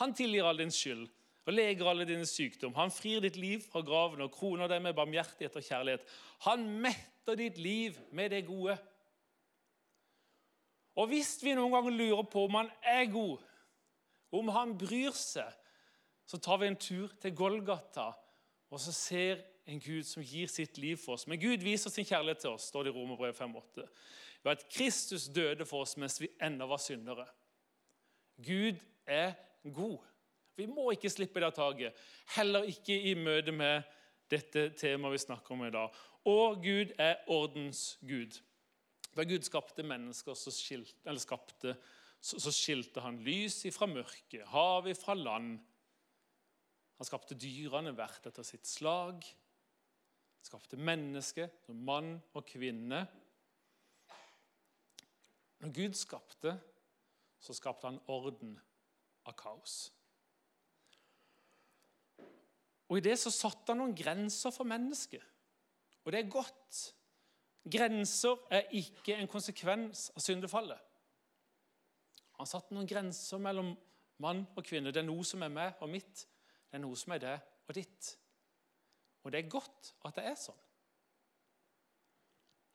Han 0.00 0.12
tilgir 0.16 0.44
all 0.44 0.58
din 0.60 0.74
skyld 0.74 1.06
og 1.46 1.54
leger 1.54 1.88
alle 1.88 2.04
dine 2.08 2.26
sykdom. 2.26 2.74
Han 2.74 2.90
frir 2.90 3.22
ditt 3.22 3.36
liv 3.38 3.62
fra 3.70 3.80
graven 3.86 4.24
og 4.24 4.32
kroner 4.34 4.68
deg 4.68 4.82
med 4.82 4.96
barmhjertighet 4.98 5.56
og 5.56 5.64
kjærlighet. 5.64 6.04
Han 6.48 6.66
metter 6.82 7.38
ditt 7.38 7.58
liv 7.58 7.96
med 8.12 8.34
det 8.34 8.42
gode. 8.48 8.76
Og 10.96 11.10
hvis 11.10 11.36
vi 11.44 11.54
noen 11.56 11.74
ganger 11.74 11.96
lurer 11.96 12.28
på 12.32 12.46
om 12.46 12.60
han 12.60 12.70
er 12.82 13.04
god, 13.12 13.42
om 14.36 14.48
han 14.54 14.76
bryr 14.78 15.14
seg, 15.16 15.50
så 16.26 16.38
tar 16.42 16.58
vi 16.62 16.70
en 16.70 16.78
tur 16.80 17.12
til 17.22 17.34
Golgata 17.36 18.10
og 18.70 18.80
så 18.80 18.92
ser 18.92 19.42
en 19.66 19.80
Gud 19.80 20.02
som 20.06 20.22
gir 20.22 20.50
sitt 20.50 20.78
liv 20.78 20.98
for 20.98 21.16
oss. 21.16 21.26
Men 21.26 21.40
Gud 21.40 21.62
viser 21.64 21.90
sin 21.90 22.06
kjærlighet 22.06 22.42
til 22.44 22.54
oss, 22.54 22.68
står 22.70 22.86
det 22.86 22.92
i 22.92 22.96
Romerbrevet 22.96 23.38
5,8. 23.38 23.86
Ved 24.42 24.52
at 24.52 24.66
Kristus 24.72 25.28
døde 25.34 25.66
for 25.66 25.86
oss 25.86 25.96
mens 25.96 26.20
vi 26.20 26.30
ennå 26.42 26.66
var 26.70 26.82
syndere. 26.82 27.26
Gud 28.36 28.78
er 29.06 29.32
god. 29.74 29.98
Vi 30.56 30.66
må 30.66 30.90
ikke 30.90 31.10
slippe 31.10 31.40
det 31.42 31.54
taket. 31.54 31.94
Heller 32.36 32.66
ikke 32.68 32.98
i 33.10 33.14
møte 33.14 33.52
med 33.52 33.82
dette 34.30 34.70
temaet 34.78 35.14
vi 35.14 35.24
snakker 35.24 35.54
om 35.54 35.64
i 35.66 35.70
dag. 35.70 36.02
Og 36.26 36.62
Gud 36.62 36.94
er 36.98 37.22
ordens 37.26 37.98
Gud. 38.02 38.40
Da 39.16 39.24
Gud 39.24 39.46
skapte 39.46 39.84
mennesker, 39.86 40.36
så 40.36 40.52
skilte, 40.52 41.14
skapte, 41.22 41.72
så, 42.20 42.40
så 42.42 42.52
skilte 42.52 43.00
han 43.00 43.22
lys 43.24 43.62
ifra 43.68 43.88
mørket, 43.88 44.44
hav 44.52 44.88
ifra 44.90 45.16
land. 45.16 45.56
Han 46.96 47.08
skapte 47.08 47.36
dyrene 47.38 47.94
hvert 47.96 48.28
etter 48.28 48.44
sitt 48.44 48.68
slag. 48.68 49.24
Han 49.24 50.48
skapte 50.48 50.80
mennesket 50.80 51.64
som 51.64 51.80
mann 51.88 52.18
og 52.36 52.44
kvinne. 52.48 53.06
Når 55.64 55.72
Gud 55.76 55.96
skapte, 55.96 56.52
så 57.40 57.56
skapte 57.56 57.88
han 57.88 58.00
orden 58.12 58.56
av 59.26 59.36
kaos. 59.38 59.78
Og 62.86 63.00
I 63.00 63.04
det 63.08 63.16
så 63.18 63.32
satte 63.34 63.72
han 63.72 63.80
noen 63.82 63.96
grenser 63.96 64.52
for 64.54 64.68
mennesket. 64.68 65.24
Og 66.04 66.12
det 66.12 66.20
er 66.20 66.30
godt. 66.30 66.82
Grenser 67.72 68.36
er 68.50 68.68
ikke 68.78 69.16
en 69.16 69.30
konsekvens 69.30 70.10
av 70.14 70.22
syndefallet. 70.22 70.78
Han 72.36 72.48
satte 72.48 72.74
noen 72.76 72.88
grenser 72.88 73.40
mellom 73.42 73.72
mann 74.22 74.44
og 74.54 74.64
kvinne. 74.64 74.92
Det 74.92 75.02
er 75.02 75.08
noe 75.08 75.24
som 75.26 75.42
er 75.42 75.52
meg 75.52 75.82
og 75.82 75.90
mitt. 75.90 76.26
Det 76.68 76.78
er 76.78 76.84
noe 76.84 76.98
som 76.98 77.16
er 77.16 77.22
det 77.24 77.34
og 77.66 77.74
ditt. 77.74 78.12
Og 79.24 79.32
det 79.32 79.40
er 79.40 79.50
godt 79.50 79.92
at 80.06 80.18
det 80.18 80.28
er 80.30 80.38
sånn. 80.38 80.62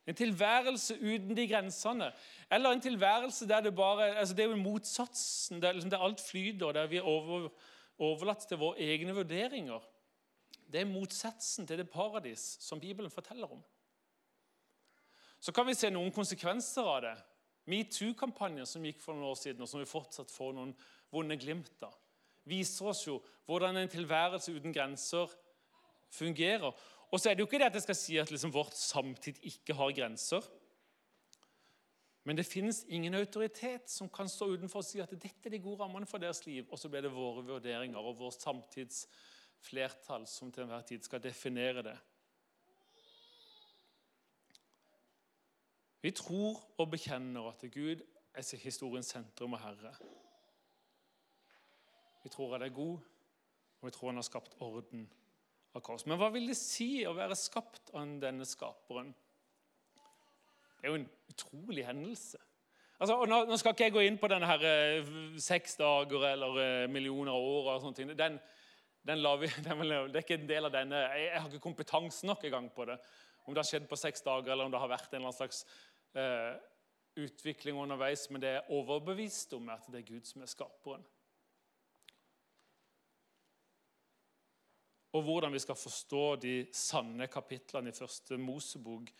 En 0.10 0.18
tilværelse 0.18 0.98
uten 0.98 1.36
de 1.38 1.44
grensene, 1.48 2.08
eller 2.52 2.74
en 2.74 2.82
tilværelse 2.82 3.46
der 3.48 3.62
det 3.62 3.76
bare 3.76 4.16
altså 4.18 4.34
Det 4.34 4.44
er 4.44 4.50
jo 4.50 4.58
motsatsen, 4.58 5.62
der, 5.62 5.76
liksom, 5.78 5.92
der 5.94 6.02
alt 6.02 6.22
flyter, 6.22 6.72
der 6.72 6.88
vi 6.88 6.98
er 6.98 7.08
over, 7.08 7.50
overlatt 8.02 8.48
til 8.50 8.58
våre 8.58 8.82
egne 8.82 9.14
vurderinger. 9.16 9.86
Det 10.72 10.82
er 10.82 10.90
motsatsen 10.90 11.68
til 11.68 11.78
det 11.78 11.90
paradis 11.90 12.58
som 12.60 12.80
Bibelen 12.80 13.12
forteller 13.12 13.52
om. 13.52 13.62
Så 15.42 15.54
kan 15.56 15.66
vi 15.66 15.76
se 15.76 15.90
noen 15.90 16.14
konsekvenser 16.14 16.86
av 16.86 17.02
det. 17.06 17.16
Metoo-kampanjen 17.72 18.68
som 18.70 18.86
gikk 18.86 19.02
for 19.02 19.18
noen 19.18 19.32
år 19.32 19.40
siden, 19.40 19.64
og 19.66 19.70
som 19.70 19.82
vi 19.82 19.90
fortsatt 19.90 20.34
får 20.34 20.54
noen 20.58 20.74
vonde 21.14 21.38
glimt 21.42 21.86
av, 21.86 21.96
viser 22.50 22.90
oss 22.92 23.04
jo 23.08 23.20
hvordan 23.50 23.78
en 23.82 23.92
tilværelse 23.92 24.54
uten 24.54 24.74
grenser 24.74 25.34
fungerer. 26.14 26.74
Og 27.12 27.20
så 27.20 27.30
er 27.30 27.36
det 27.36 27.44
jo 27.44 27.50
ikke 27.50 27.60
det 27.62 27.70
at 27.72 27.78
jeg 27.78 27.88
skal 27.88 28.00
si 28.00 28.18
at 28.22 28.32
liksom 28.32 28.54
vårt 28.54 28.78
samtid 28.78 29.42
ikke 29.50 29.76
har 29.78 29.94
grenser. 29.98 30.46
Men 32.24 32.38
det 32.38 32.46
finnes 32.46 32.84
ingen 32.94 33.18
autoritet 33.18 33.90
som 33.90 34.10
kan 34.14 34.30
stå 34.30 34.52
utenfor 34.54 34.84
og 34.84 34.86
si 34.86 35.02
at 35.02 35.14
dette 35.16 35.50
er 35.50 35.56
de 35.56 35.62
gode 35.64 35.82
rammene 35.82 36.06
for 36.10 36.22
deres 36.22 36.44
liv, 36.46 36.68
og 36.70 36.78
så 36.78 36.90
blir 36.90 37.02
det 37.02 37.14
våre 37.14 37.42
vurderinger 37.48 37.98
og 37.98 38.20
vår 38.20 38.36
samtids 38.38 39.08
flertall 39.62 40.28
som 40.30 40.54
til 40.54 40.68
enhver 40.68 40.86
tid 40.86 41.06
skal 41.06 41.22
definere 41.24 41.84
det. 41.86 41.98
Vi 46.02 46.12
tror 46.18 46.58
og 46.82 46.90
bekjenner 46.90 47.52
at 47.52 47.64
Gud 47.74 48.02
er 48.34 48.58
historiens 48.64 49.10
sentrum 49.14 49.54
og 49.54 49.62
herre. 49.62 49.94
Vi 52.24 52.30
tror 52.30 52.58
det 52.58 52.70
er 52.70 52.76
god, 52.76 52.98
og 53.82 53.86
vi 53.88 53.92
tror 53.92 54.10
han 54.10 54.22
har 54.22 54.26
skapt 54.26 54.56
orden 54.60 55.06
av 55.76 55.84
kaos. 55.86 56.06
Men 56.06 56.18
hva 56.22 56.32
vil 56.34 56.50
det 56.50 56.58
si 56.58 57.04
å 57.06 57.14
være 57.18 57.38
skapt 57.38 57.94
av 57.98 58.16
denne 58.22 58.48
skaperen? 58.50 59.12
Det 60.82 60.90
er 60.90 60.94
jo 60.96 61.02
en 61.04 61.10
utrolig 61.30 61.86
hendelse. 61.86 62.42
Altså, 63.02 63.18
nå, 63.26 63.58
skal 63.58 63.74
ikke 63.74 63.88
jeg 63.88 63.94
gå 63.96 64.04
inn 64.06 64.18
på 64.22 64.30
denne 64.30 64.50
her, 64.50 64.64
eh, 64.66 65.14
seks 65.42 65.78
dager 65.80 66.26
eller 66.34 66.60
eh, 66.62 66.90
millioner 66.90 67.34
av 67.34 67.46
år. 67.46 67.70
og 67.74 67.82
sånne 67.82 67.98
ting. 67.98 68.12
Den, 68.18 68.38
den 69.06 69.26
vi, 69.42 69.50
den, 69.66 69.82
det 70.10 70.20
er 70.20 70.26
ikke 70.26 70.38
en 70.38 70.50
del 70.50 70.70
av 70.70 70.74
denne, 70.76 71.00
jeg, 71.08 71.28
jeg 71.30 71.42
har 71.42 71.50
ikke 71.50 71.66
kompetanse 71.70 72.30
nok 72.30 72.46
i 72.46 72.54
gang 72.54 72.70
på 72.74 72.86
det. 72.90 72.98
Om 73.46 73.56
det 73.56 73.64
har 73.64 73.70
skjedd 73.72 73.88
på 73.90 73.98
seks 73.98 74.22
dager, 74.22 74.52
eller 74.54 74.70
om 74.70 74.74
det 74.74 74.82
har 74.82 74.92
vært 74.92 75.10
en 75.10 75.18
eller 75.18 75.32
annen 75.32 75.40
slags 75.40 75.64
eh, 76.16 76.54
utvikling 77.16 77.78
underveis. 77.78 78.30
Men 78.30 78.42
det 78.42 78.50
er 78.50 78.70
overbevist 78.72 79.54
om 79.54 79.70
at 79.70 79.88
det 79.92 80.02
er 80.02 80.14
Gud 80.14 80.28
som 80.28 80.42
er 80.42 80.52
skaperen. 80.52 81.04
Og 85.12 85.26
hvordan 85.28 85.52
vi 85.54 85.60
skal 85.60 85.76
forstå 85.76 86.36
de 86.40 86.56
sanne 86.72 87.28
kapitlene 87.28 87.92
i 87.92 87.96
første 87.96 88.38
Mosebok 88.40 89.12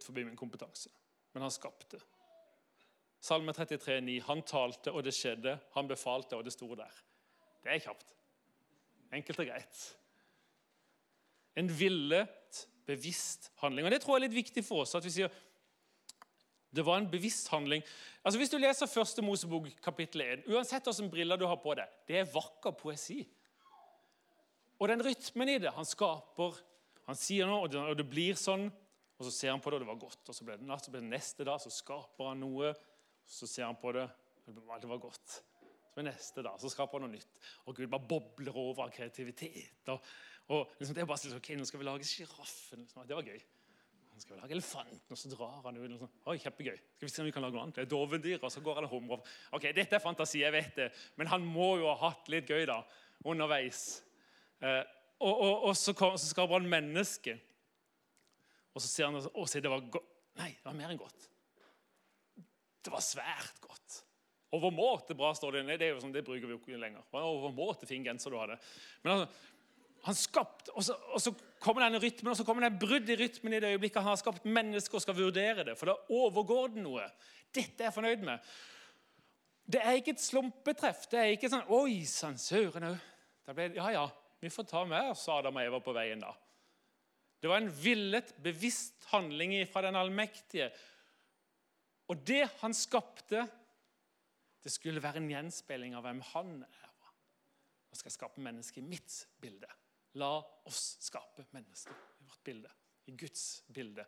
forbi 0.00 0.24
min 0.24 0.36
kompetanse. 0.36 0.88
Men 1.32 1.42
han 1.42 1.50
skapte. 1.50 2.00
Salme 3.20 3.52
33, 3.52 4.00
9. 4.00 4.18
Han 4.26 4.42
talte, 4.42 4.92
og 4.92 5.04
det 5.04 5.12
skjedde. 5.14 5.58
Han 5.74 5.88
befalte, 5.88 6.36
og 6.36 6.44
det 6.44 6.52
sto 6.54 6.70
der. 6.74 7.02
Det 7.62 7.74
er 7.74 7.82
kjapt. 7.84 8.14
Enkelt 9.12 9.42
og 9.44 9.50
greit. 9.50 9.82
En 11.60 11.68
villet, 11.78 12.62
bevisst 12.86 13.50
handling. 13.62 13.86
Og 13.86 13.92
Det 13.92 14.00
tror 14.02 14.16
jeg 14.16 14.22
er 14.22 14.28
litt 14.28 14.40
viktig 14.44 14.64
for 14.64 14.82
oss. 14.82 14.94
at 14.94 15.04
vi 15.04 15.10
sier 15.10 15.30
det 16.72 16.86
var 16.86 16.98
en 16.98 17.10
bevisst 17.10 17.48
handling. 17.52 17.82
Altså 18.24 18.38
Hvis 18.38 18.50
du 18.50 18.56
leser 18.56 18.88
første 18.88 19.22
Mosebok 19.22 19.68
kapittel 19.84 20.22
1, 20.24 20.46
uansett 20.48 20.86
hvilke 20.88 21.10
briller 21.10 21.36
du 21.36 21.44
har 21.46 21.58
på 21.60 21.74
deg, 21.76 21.88
det 22.08 22.16
er 22.16 22.30
vakker 22.32 22.72
poesi. 22.72 23.26
Og 24.80 24.88
den 24.88 25.04
rytmen 25.04 25.48
i 25.48 25.58
det 25.58 25.70
Han 25.76 25.84
skaper, 25.84 26.56
han 27.06 27.18
sier 27.18 27.46
noe, 27.46 27.68
og 27.68 27.96
det 27.98 28.08
blir 28.08 28.38
sånn. 28.38 28.70
Og 29.18 29.28
så 29.28 29.30
ser 29.30 29.52
han 29.52 29.60
på 29.62 29.70
det, 29.70 29.78
og 29.78 29.84
det 29.84 29.90
var 29.92 30.00
godt. 30.00 30.28
Og 30.28 30.34
så 30.34 30.44
ble 30.46 30.56
det 30.58 30.66
natt, 30.66 30.82
så 30.82 30.90
ble 30.90 31.02
det 31.02 31.12
neste 31.12 31.44
dag, 31.46 31.60
så 31.62 31.70
skaper 31.70 32.32
han 32.32 32.40
noe. 32.42 32.72
Så 33.28 33.46
ser 33.46 33.68
han 33.68 33.78
på 33.78 33.92
det, 33.94 34.08
og 34.48 34.56
det 34.56 34.90
var 34.90 35.02
godt. 35.02 35.36
Så 35.92 36.00
ved 36.00 36.08
neste 36.08 36.42
dag 36.42 36.58
så 36.58 36.70
skaper 36.72 36.98
han 36.98 37.06
noe 37.06 37.18
nytt. 37.18 37.42
Og 37.68 37.76
Gud 37.76 37.90
bare 37.92 38.08
bobler 38.08 38.56
over 38.56 38.86
av 38.86 38.94
kreativitet. 38.94 39.84
Og, 39.92 40.00
og 40.52 40.70
liksom, 40.78 40.94
det 40.94 41.02
er 41.02 41.08
bare 41.08 41.22
sånn, 41.22 41.38
ok, 41.38 41.50
Nå 41.56 41.66
skal 41.68 41.80
vi 41.80 41.88
lage 41.88 42.06
sjiraffen. 42.08 42.82
Liksom. 42.84 43.04
Det 43.08 43.16
var 43.16 43.28
gøy. 43.28 43.42
Nå 44.12 44.20
skal 44.20 44.34
vi 44.34 44.40
lage 44.42 44.56
elefanten, 44.58 45.14
og 45.14 45.18
så 45.18 45.30
drar 45.32 45.60
han 45.64 45.78
ut. 45.78 45.86
Liksom. 45.88 46.10
Oi, 46.28 46.36
kjempegøy. 46.42 46.80
Skal 46.98 47.08
vi 47.08 47.12
se 47.14 47.22
om 47.22 47.28
vi 47.30 47.34
kan 47.34 47.46
lage 47.46 47.56
noe 47.56 47.64
annet? 47.64 47.78
Det 47.78 47.86
er 47.86 47.92
dovendyr, 47.92 48.40
og 48.42 48.52
så 48.52 48.64
går 48.64 48.80
han 48.80 48.88
og 48.88 48.92
humrer. 48.92 49.32
Ok, 49.56 49.70
Dette 49.76 49.96
er 49.96 50.04
fantasi, 50.04 50.42
jeg 50.42 50.54
vet 50.54 50.76
det, 50.76 50.90
men 51.16 51.30
han 51.32 51.46
må 51.46 51.76
jo 51.80 51.88
ha 51.88 51.96
hatt 52.10 52.28
litt 52.32 52.50
gøy 52.50 52.66
da, 52.68 52.82
underveis. 53.24 54.02
Eh, 54.60 54.82
og, 55.22 55.32
og, 55.32 55.66
og, 55.70 55.74
så, 55.78 55.94
kom, 55.96 56.18
så 56.20 56.28
skaper 56.28 56.58
han 56.58 56.68
menneske. 56.68 57.38
Og 58.72 58.82
så 58.82 58.88
ser 58.88 59.08
han 59.08 59.20
og 59.20 59.48
sier 59.50 59.64
det 59.64 59.72
var 59.72 59.84
godt. 59.92 60.08
Nei, 60.40 60.50
det 60.56 60.64
var 60.64 60.76
mer 60.76 60.92
enn 60.92 61.00
godt. 61.00 61.28
Det 62.82 62.92
var 62.92 63.04
svært 63.04 63.60
godt. 63.62 64.00
Overmåte 64.52 65.14
bra, 65.16 65.30
står 65.36 65.56
det. 65.56 65.62
Nei, 65.64 65.78
det, 65.80 65.86
er 65.86 65.94
jo 65.94 66.02
sånn, 66.02 66.12
det 66.12 66.24
bruker 66.26 66.44
vi 66.44 66.52
jo 66.52 66.60
ikke 66.60 66.80
lenger. 66.80 67.04
Overmåte 67.16 67.88
fin 67.88 68.04
genser 68.04 68.32
du 68.32 68.36
hadde. 68.36 68.58
Men 69.04 69.14
altså, 69.14 69.51
han 70.02 70.18
skapte, 70.18 70.72
og 70.74 70.84
så, 70.86 70.96
og 71.14 71.22
så 71.22 71.30
kommer 71.62 71.84
denne 71.84 72.00
rytmen, 72.02 72.32
og 72.32 72.38
så 72.38 72.46
kommer 72.46 72.66
det 72.66 72.80
brudd 72.82 73.10
i 73.12 73.16
rytmen 73.20 73.54
i 73.54 73.60
det 73.62 73.70
øyeblikket 73.74 74.02
han 74.02 74.10
har 74.10 74.20
skapt 74.20 74.46
mennesker 74.48 74.98
og 74.98 75.04
skal 75.04 75.18
vurdere 75.18 75.66
det. 75.68 75.76
For 75.78 75.92
da 75.92 75.96
overgår 76.10 76.74
det 76.74 76.82
noe. 76.82 77.06
Dette 77.54 77.84
er 77.84 77.90
jeg 77.90 77.96
fornøyd 77.96 78.24
med. 78.26 78.52
Det 79.72 79.82
er 79.82 79.98
ikke 79.98 80.16
et 80.16 80.24
slumpetreff. 80.24 81.06
Det 81.10 81.20
er 81.20 81.34
ikke 81.36 81.52
sånn 81.52 81.68
Oi 81.76 82.00
sann, 82.10 82.38
søren 82.40 82.88
òg. 82.90 83.10
Ja, 83.76 83.88
ja, 83.94 84.06
vi 84.42 84.50
får 84.50 84.66
ta 84.70 84.82
med 84.86 85.12
oss 85.12 85.26
Adam 85.30 85.58
og 85.58 85.66
Eva 85.66 85.82
på 85.82 85.94
veien, 85.94 86.22
da. 86.22 86.32
Det 87.42 87.50
var 87.50 87.62
en 87.62 87.72
villet, 87.74 88.34
bevisst 88.42 89.06
handling 89.10 89.54
fra 89.70 89.82
den 89.86 89.98
allmektige 89.98 90.70
og 92.12 92.20
det 92.28 92.44
han 92.60 92.74
skapte, 92.76 93.46
det 94.62 94.72
skulle 94.72 95.02
være 95.02 95.22
en 95.22 95.30
gjenspeiling 95.30 95.94
av 95.96 96.04
hvem 96.06 96.20
han 96.32 96.58
er. 96.66 96.90
Nå 97.88 97.98
skal 97.98 98.14
skape 98.14 98.42
mennesker 98.44 98.82
i 98.82 98.88
mitt 98.88 99.14
bilde. 99.40 99.68
La 100.20 100.34
oss 100.68 100.82
skape 101.00 101.46
mennesker 101.54 101.94
i 102.20 102.26
vårt 102.28 102.42
bilde, 102.44 102.70
i 103.08 103.16
Guds 103.16 103.62
bilde. 103.72 104.04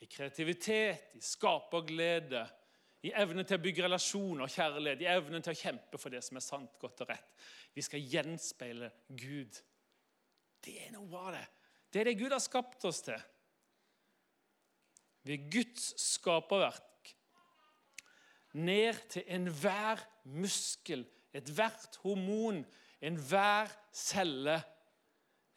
I 0.00 0.06
kreativitet, 0.08 1.10
i 1.18 1.20
skaperglede, 1.24 2.44
i 3.04 3.12
evne 3.16 3.44
til 3.48 3.56
å 3.56 3.62
bygge 3.64 3.84
relasjoner 3.86 4.44
og 4.44 4.52
kjærlighet, 4.52 5.02
i 5.02 5.08
evne 5.08 5.40
til 5.40 5.54
å 5.54 5.60
kjempe 5.60 6.00
for 6.00 6.12
det 6.12 6.20
som 6.24 6.36
er 6.36 6.44
sant, 6.44 6.76
godt 6.80 7.02
og 7.04 7.12
rett. 7.12 7.34
Vi 7.74 7.84
skal 7.84 8.06
gjenspeile 8.12 8.90
Gud. 9.08 9.56
Det 10.60 10.76
er 10.84 10.92
noe 10.94 11.22
av 11.24 11.34
det. 11.36 11.46
Det 11.90 12.02
er 12.02 12.10
det 12.10 12.18
Gud 12.20 12.34
har 12.34 12.42
skapt 12.44 12.84
oss 12.88 13.02
til. 13.06 13.18
Vi 15.24 15.36
er 15.36 15.48
Guds 15.52 15.94
skaperverk. 16.00 17.14
Ned 18.60 18.98
til 19.12 19.24
enhver 19.30 20.02
muskel, 20.24 21.04
ethvert 21.32 21.96
hormon, 22.02 22.64
enhver 23.00 23.70
celle, 23.94 24.58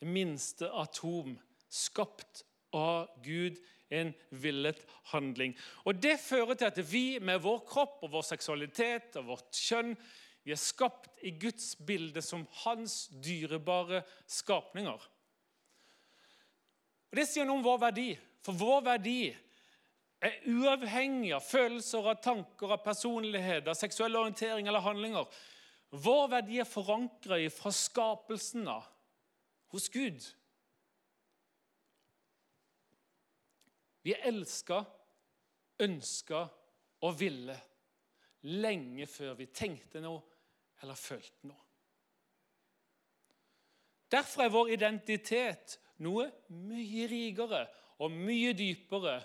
det 0.03 0.09
minste 0.11 0.67
atom, 0.75 1.37
skapt 1.71 2.43
av 2.75 3.07
Gud 3.23 3.61
en 3.93 4.11
villet 4.29 4.81
handling. 5.13 5.53
Og 5.85 5.95
Det 5.95 6.17
fører 6.19 6.57
til 6.59 6.67
at 6.67 6.81
vi 6.91 7.19
med 7.23 7.39
vår 7.43 7.63
kropp 7.69 8.03
og 8.03 8.11
vår 8.17 8.25
seksualitet 8.33 9.15
og 9.21 9.31
vårt 9.31 9.55
kjønn 9.55 9.95
vi 10.43 10.51
er 10.51 10.59
skapt 10.59 11.23
i 11.23 11.31
Guds 11.39 11.69
bilde 11.87 12.19
som 12.21 12.43
hans 12.65 13.07
dyrebare 13.23 14.01
skapninger. 14.27 14.99
Og 17.11 17.15
Det 17.15 17.27
sier 17.29 17.47
noe 17.47 17.61
om 17.61 17.63
vår 17.63 17.79
verdi. 17.85 18.09
For 18.43 18.59
vår 18.59 18.81
verdi 18.89 19.19
er 20.23 20.41
uavhengig 20.51 21.31
av 21.37 21.45
følelser, 21.47 22.03
av 22.11 22.19
tanker, 22.19 22.73
av 22.75 22.83
personlighet, 22.83 23.69
av 23.71 23.79
seksuell 23.79 24.19
orientering 24.19 24.67
eller 24.67 24.83
handlinger. 24.83 25.31
Vår 25.95 26.27
verdi 26.33 26.59
er 26.59 26.67
forankra 26.67 27.39
fra 27.53 27.71
skapelsen 27.71 28.67
av 28.67 28.89
hos 29.73 29.89
Gud. 29.89 30.21
Vi 34.03 34.13
er 34.13 34.27
elska, 34.29 34.83
ønska 35.81 36.43
og 37.03 37.19
ville 37.19 37.55
lenge 38.43 39.07
før 39.07 39.37
vi 39.39 39.47
tenkte 39.55 40.01
noe 40.03 40.21
eller 40.83 40.99
følte 40.99 41.47
noe. 41.49 41.61
Derfor 44.13 44.43
er 44.43 44.53
vår 44.53 44.73
identitet 44.75 45.79
noe 46.05 46.27
mye 46.53 47.07
rikere 47.09 47.63
og 48.03 48.13
mye 48.13 48.51
dypere 48.57 49.15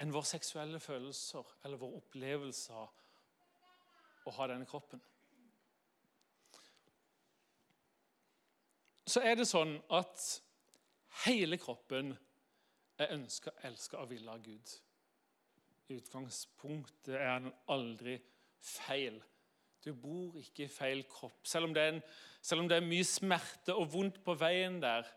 enn 0.00 0.14
våre 0.14 0.26
seksuelle 0.26 0.80
følelser 0.82 1.54
eller 1.62 1.78
vår 1.78 2.00
opplevelse 2.00 2.74
av 2.74 4.26
å 4.26 4.34
ha 4.40 4.48
denne 4.50 4.66
kroppen. 4.66 5.02
Så 9.10 9.22
er 9.26 9.38
det 9.40 9.48
sånn 9.48 9.72
at 9.90 10.22
hele 11.24 11.58
kroppen 11.58 12.12
er 13.00 13.14
ønska, 13.16 13.52
elska 13.66 13.98
og 13.98 14.12
ville 14.12 14.30
av 14.30 14.42
Gud. 14.44 14.74
I 15.90 15.96
utgangspunktet 15.98 17.16
er 17.16 17.32
han 17.32 17.48
aldri 17.74 18.20
feil. 18.62 19.16
Du 19.82 19.90
bor 19.96 20.36
ikke 20.38 20.66
i 20.66 20.70
feil 20.70 21.02
kropp. 21.10 21.40
Selv 21.48 21.70
om, 21.70 21.74
en, 21.80 21.98
selv 22.44 22.62
om, 22.62 22.68
det 22.70 22.78
er 22.78 22.86
mye 22.86 23.06
smerte 23.08 23.74
og 23.74 23.88
vondt 23.94 24.20
på 24.22 24.36
veien 24.38 24.78
der, 24.82 25.08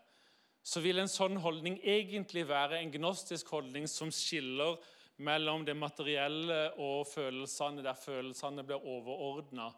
så 0.64 0.80
vil 0.80 1.02
en 1.02 1.12
sånn 1.12 1.36
holdning 1.44 1.76
egentlig 1.84 2.46
være 2.48 2.80
en 2.80 2.92
gnostisk 2.94 3.52
holdning 3.52 3.86
som 3.90 4.10
skiller 4.14 4.80
mellom 5.22 5.62
det 5.68 5.76
materielle 5.76 6.72
og 6.80 7.04
følelsene, 7.06 7.84
der 7.84 7.94
følelsene 8.00 8.64
blir 8.66 8.80
overordna, 8.80 9.68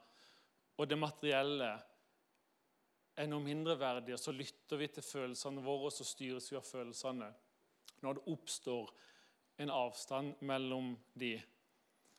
og 0.79 0.89
det 0.89 0.97
materielle 1.01 1.75
er 3.17 3.29
noe 3.31 3.45
mindreverdig, 3.45 4.15
og 4.15 4.21
så 4.21 4.35
lytter 4.35 4.81
vi 4.81 4.89
til 4.93 5.05
følelsene 5.05 5.65
våre, 5.65 5.89
og 5.89 5.95
så 5.95 6.05
styres 6.05 6.50
vi 6.52 6.59
av 6.59 6.67
følelsene. 6.69 7.29
Når 8.05 8.19
det 8.19 8.33
oppstår 8.33 8.91
en 9.65 9.73
avstand 9.73 10.43
mellom 10.45 10.93
de, 11.17 11.37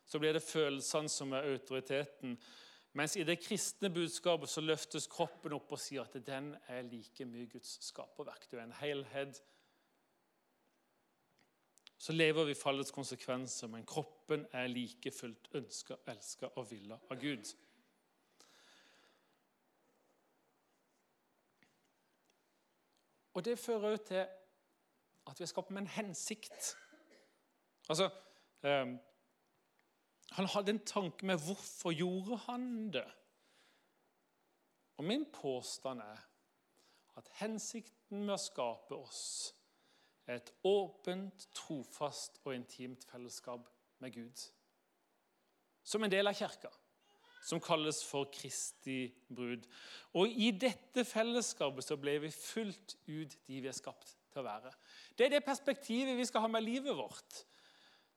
så 0.07 0.19
blir 0.19 0.33
det 0.33 0.45
følelsene 0.45 1.11
som 1.11 1.35
er 1.37 1.51
autoriteten. 1.51 2.37
Mens 2.97 3.17
i 3.19 3.25
det 3.27 3.37
kristne 3.43 3.91
budskapet 3.93 4.49
så 4.49 4.63
løftes 4.63 5.05
kroppen 5.11 5.53
opp 5.53 5.75
og 5.75 5.81
sier 5.81 6.07
at 6.07 6.17
den 6.25 6.53
er 6.71 6.87
like 6.87 7.27
mye 7.29 7.49
Guds 7.51 7.75
skaperverk. 7.91 8.47
Du 8.49 8.57
er 8.57 8.63
en 8.65 8.77
helhet. 8.79 9.41
Så 11.97 12.13
lever 12.13 12.47
vi 12.47 12.57
fallets 12.57 12.93
konsekvenser, 12.93 13.69
men 13.69 13.85
kroppen 13.85 14.45
er 14.55 14.69
like 14.71 15.11
fullt 15.11 15.49
ønska, 15.57 15.97
elska 16.07 16.53
og 16.55 16.69
villa 16.71 16.97
av 17.09 17.21
Gud. 17.21 17.53
Og 23.37 23.45
det 23.45 23.59
fører 23.59 23.89
jo 23.93 23.97
til 23.97 24.23
at 25.29 25.39
vi 25.39 25.43
er 25.45 25.49
skapt 25.49 25.69
med 25.71 25.81
en 25.81 25.87
hensikt. 25.93 26.77
Altså 27.89 28.09
eh, 28.63 28.87
Han 30.31 30.49
hadde 30.53 30.73
en 30.73 30.85
tanke 30.85 31.25
med 31.25 31.37
hvorfor 31.45 31.93
gjorde 31.93 32.37
han 32.47 32.93
det. 32.93 33.05
Og 34.97 35.03
min 35.03 35.25
påstand 35.33 36.01
er 36.01 36.23
at 37.17 37.29
hensikten 37.37 38.25
med 38.25 38.33
å 38.33 38.41
skape 38.41 38.97
oss 38.97 39.53
er 40.25 40.41
et 40.41 40.51
åpent, 40.65 41.47
trofast 41.53 42.41
og 42.43 42.55
intimt 42.55 43.05
fellesskap 43.05 43.69
med 44.01 44.17
Gud. 44.17 44.47
Som 45.83 46.03
en 46.03 46.11
del 46.11 46.27
av 46.27 46.35
kirka 46.41 46.73
som 47.47 47.61
kalles 47.63 48.01
for 48.03 48.27
Kristi 48.33 49.07
brud. 49.31 49.63
Og 50.19 50.27
I 50.27 50.51
dette 50.51 51.05
fellesskapet 51.07 51.85
så 51.85 51.95
ble 51.99 52.17
vi 52.25 52.31
fullt 52.33 52.97
ut 53.07 53.37
de 53.47 53.61
vi 53.63 53.69
er 53.69 53.75
skapt 53.75 54.17
til 54.33 54.41
å 54.41 54.47
være. 54.49 54.73
Det 55.15 55.27
er 55.27 55.37
det 55.37 55.45
perspektivet 55.45 56.17
vi 56.17 56.25
skal 56.27 56.43
ha 56.43 56.51
med 56.51 56.65
livet 56.65 56.97
vårt. 56.97 57.45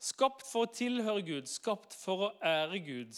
Skapt 0.00 0.42
for 0.48 0.66
å 0.66 0.72
tilhøre 0.72 1.22
Gud, 1.22 1.46
skapt 1.50 1.94
for 1.94 2.26
å 2.26 2.32
ære 2.42 2.82
Gud. 2.82 3.14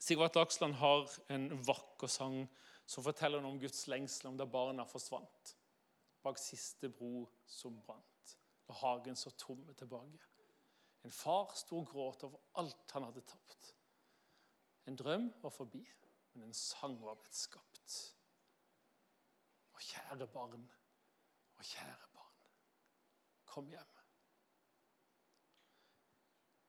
Sigvart 0.00 0.38
Dagsland 0.38 0.78
har 0.80 1.10
en 1.34 1.50
vakker 1.66 2.08
sang 2.08 2.44
som 2.86 3.04
forteller 3.04 3.44
om 3.44 3.58
Guds 3.60 3.84
lengsel 3.90 4.30
om 4.30 4.38
da 4.38 4.46
barna 4.48 4.86
forsvant. 4.88 5.56
Bak 6.24 6.38
siste 6.40 6.88
bro 6.88 7.26
som 7.50 7.76
brant, 7.84 8.36
og 8.70 8.80
hagen 8.80 9.18
så 9.18 9.34
tom 9.36 9.66
tilbake. 9.76 10.30
En 11.04 11.12
far 11.14 11.52
sto 11.58 11.82
og 11.82 11.90
gråt 11.90 12.24
over 12.26 12.40
alt 12.62 12.94
han 12.94 13.10
hadde 13.10 13.26
tapt. 13.26 13.75
En 14.86 14.96
drøm 14.96 15.28
var 15.42 15.50
forbi, 15.50 15.82
men 16.34 16.48
en 16.48 16.54
sang 16.54 16.96
var 17.02 17.18
blitt 17.18 17.34
skapt. 17.34 17.96
Og 19.74 19.82
kjære 19.82 20.28
barn, 20.32 20.66
og 21.56 21.64
kjære 21.64 22.10
barn, 22.14 22.50
kom 23.46 23.68
hjem. 23.72 23.96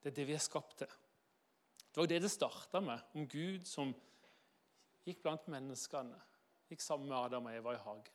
Det 0.01 0.11
er 0.11 0.15
det 0.21 0.27
vi 0.27 0.35
er 0.37 0.43
skapt 0.43 0.77
til. 0.81 0.97
Det 1.91 2.01
var 2.01 2.09
det 2.09 2.21
det 2.21 2.31
starta 2.31 2.79
med, 2.79 2.99
om 3.13 3.27
Gud 3.29 3.65
som 3.65 3.93
gikk 5.05 5.23
blant 5.23 5.47
menneskene. 5.51 6.19
Gikk 6.69 6.83
sammen 6.83 7.09
med 7.09 7.17
Adam 7.17 7.47
og 7.49 7.55
Eva 7.55 7.73
i 7.73 7.81
hagen. 7.81 8.13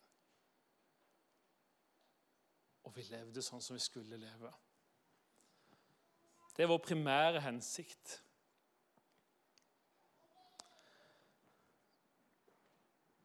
Og 2.83 2.95
vi 2.97 3.05
levde 3.09 3.43
sånn 3.45 3.63
som 3.63 3.79
vi 3.79 3.83
skulle 3.83 4.19
leve. 4.21 4.51
Det 6.53 6.65
er 6.65 6.71
vår 6.71 6.83
primære 6.85 7.41
hensikt. 7.45 8.19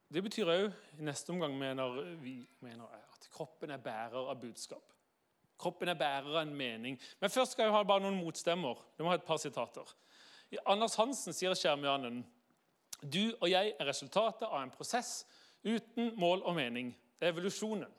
Det 0.08 0.24
betyr 0.24 0.48
òg 0.48 0.68
i 0.98 1.04
neste 1.04 1.34
omgang 1.34 1.56
mener 1.60 1.98
vi 2.22 2.40
mener 2.64 2.88
at 2.96 3.28
kroppen 3.34 3.74
er 3.76 3.82
bærer 3.84 4.30
av 4.32 4.40
budskap. 4.40 4.94
Kroppen 5.60 5.90
er 5.92 5.98
bærer 6.00 6.30
av 6.32 6.44
en 6.46 6.56
mening. 6.56 6.96
Men 7.20 7.34
først 7.34 7.56
skal 7.56 7.68
jeg 7.68 7.76
ha 7.76 7.84
bare 7.84 8.06
noen 8.06 8.20
motstemmer. 8.22 8.80
Du 8.96 9.04
må 9.04 9.12
ha 9.12 9.18
et 9.18 9.28
par 9.28 9.42
sitater. 9.42 9.90
Anders 10.64 10.96
Hansen 10.96 11.36
sier 11.36 11.56
Skjermjanen 11.58 12.22
du 13.04 13.36
og 13.36 13.50
jeg 13.52 13.76
er 13.76 13.86
resultatet 13.86 14.48
av 14.48 14.62
en 14.62 14.74
prosess 14.74 15.22
uten 15.66 16.14
mål 16.18 16.42
og 16.48 16.56
mening. 16.58 16.94
Det 17.20 17.28
er 17.28 17.34
evolusjonen. 17.36 17.92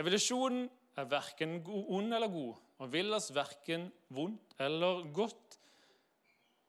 Evolusjonen 0.00 0.64
er 0.98 1.10
verken 1.10 1.60
ond 1.68 2.14
eller 2.14 2.30
god 2.32 2.58
og 2.80 2.92
vil 2.92 3.12
oss 3.14 3.30
verken 3.34 3.90
vondt 4.08 4.56
eller 4.58 5.04
godt. 5.14 5.59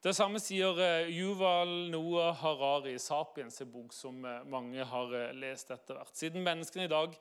Det 0.02 0.16
samme 0.18 0.40
sier 0.42 0.80
eh, 0.82 1.12
Yuval 1.14 1.92
Noah 1.94 2.34
Harari 2.42 2.96
'Sapiens', 2.98 3.62
en 3.62 3.70
bok 3.70 3.94
som 3.94 4.24
eh, 4.26 4.44
mange 4.50 4.82
har 4.82 5.12
eh, 5.14 5.34
lest 5.38 5.70
etter 5.70 5.94
hvert. 5.94 6.16
Siden 6.18 6.42
menneskene 6.42 6.88
i 6.88 6.90
dag 6.90 7.14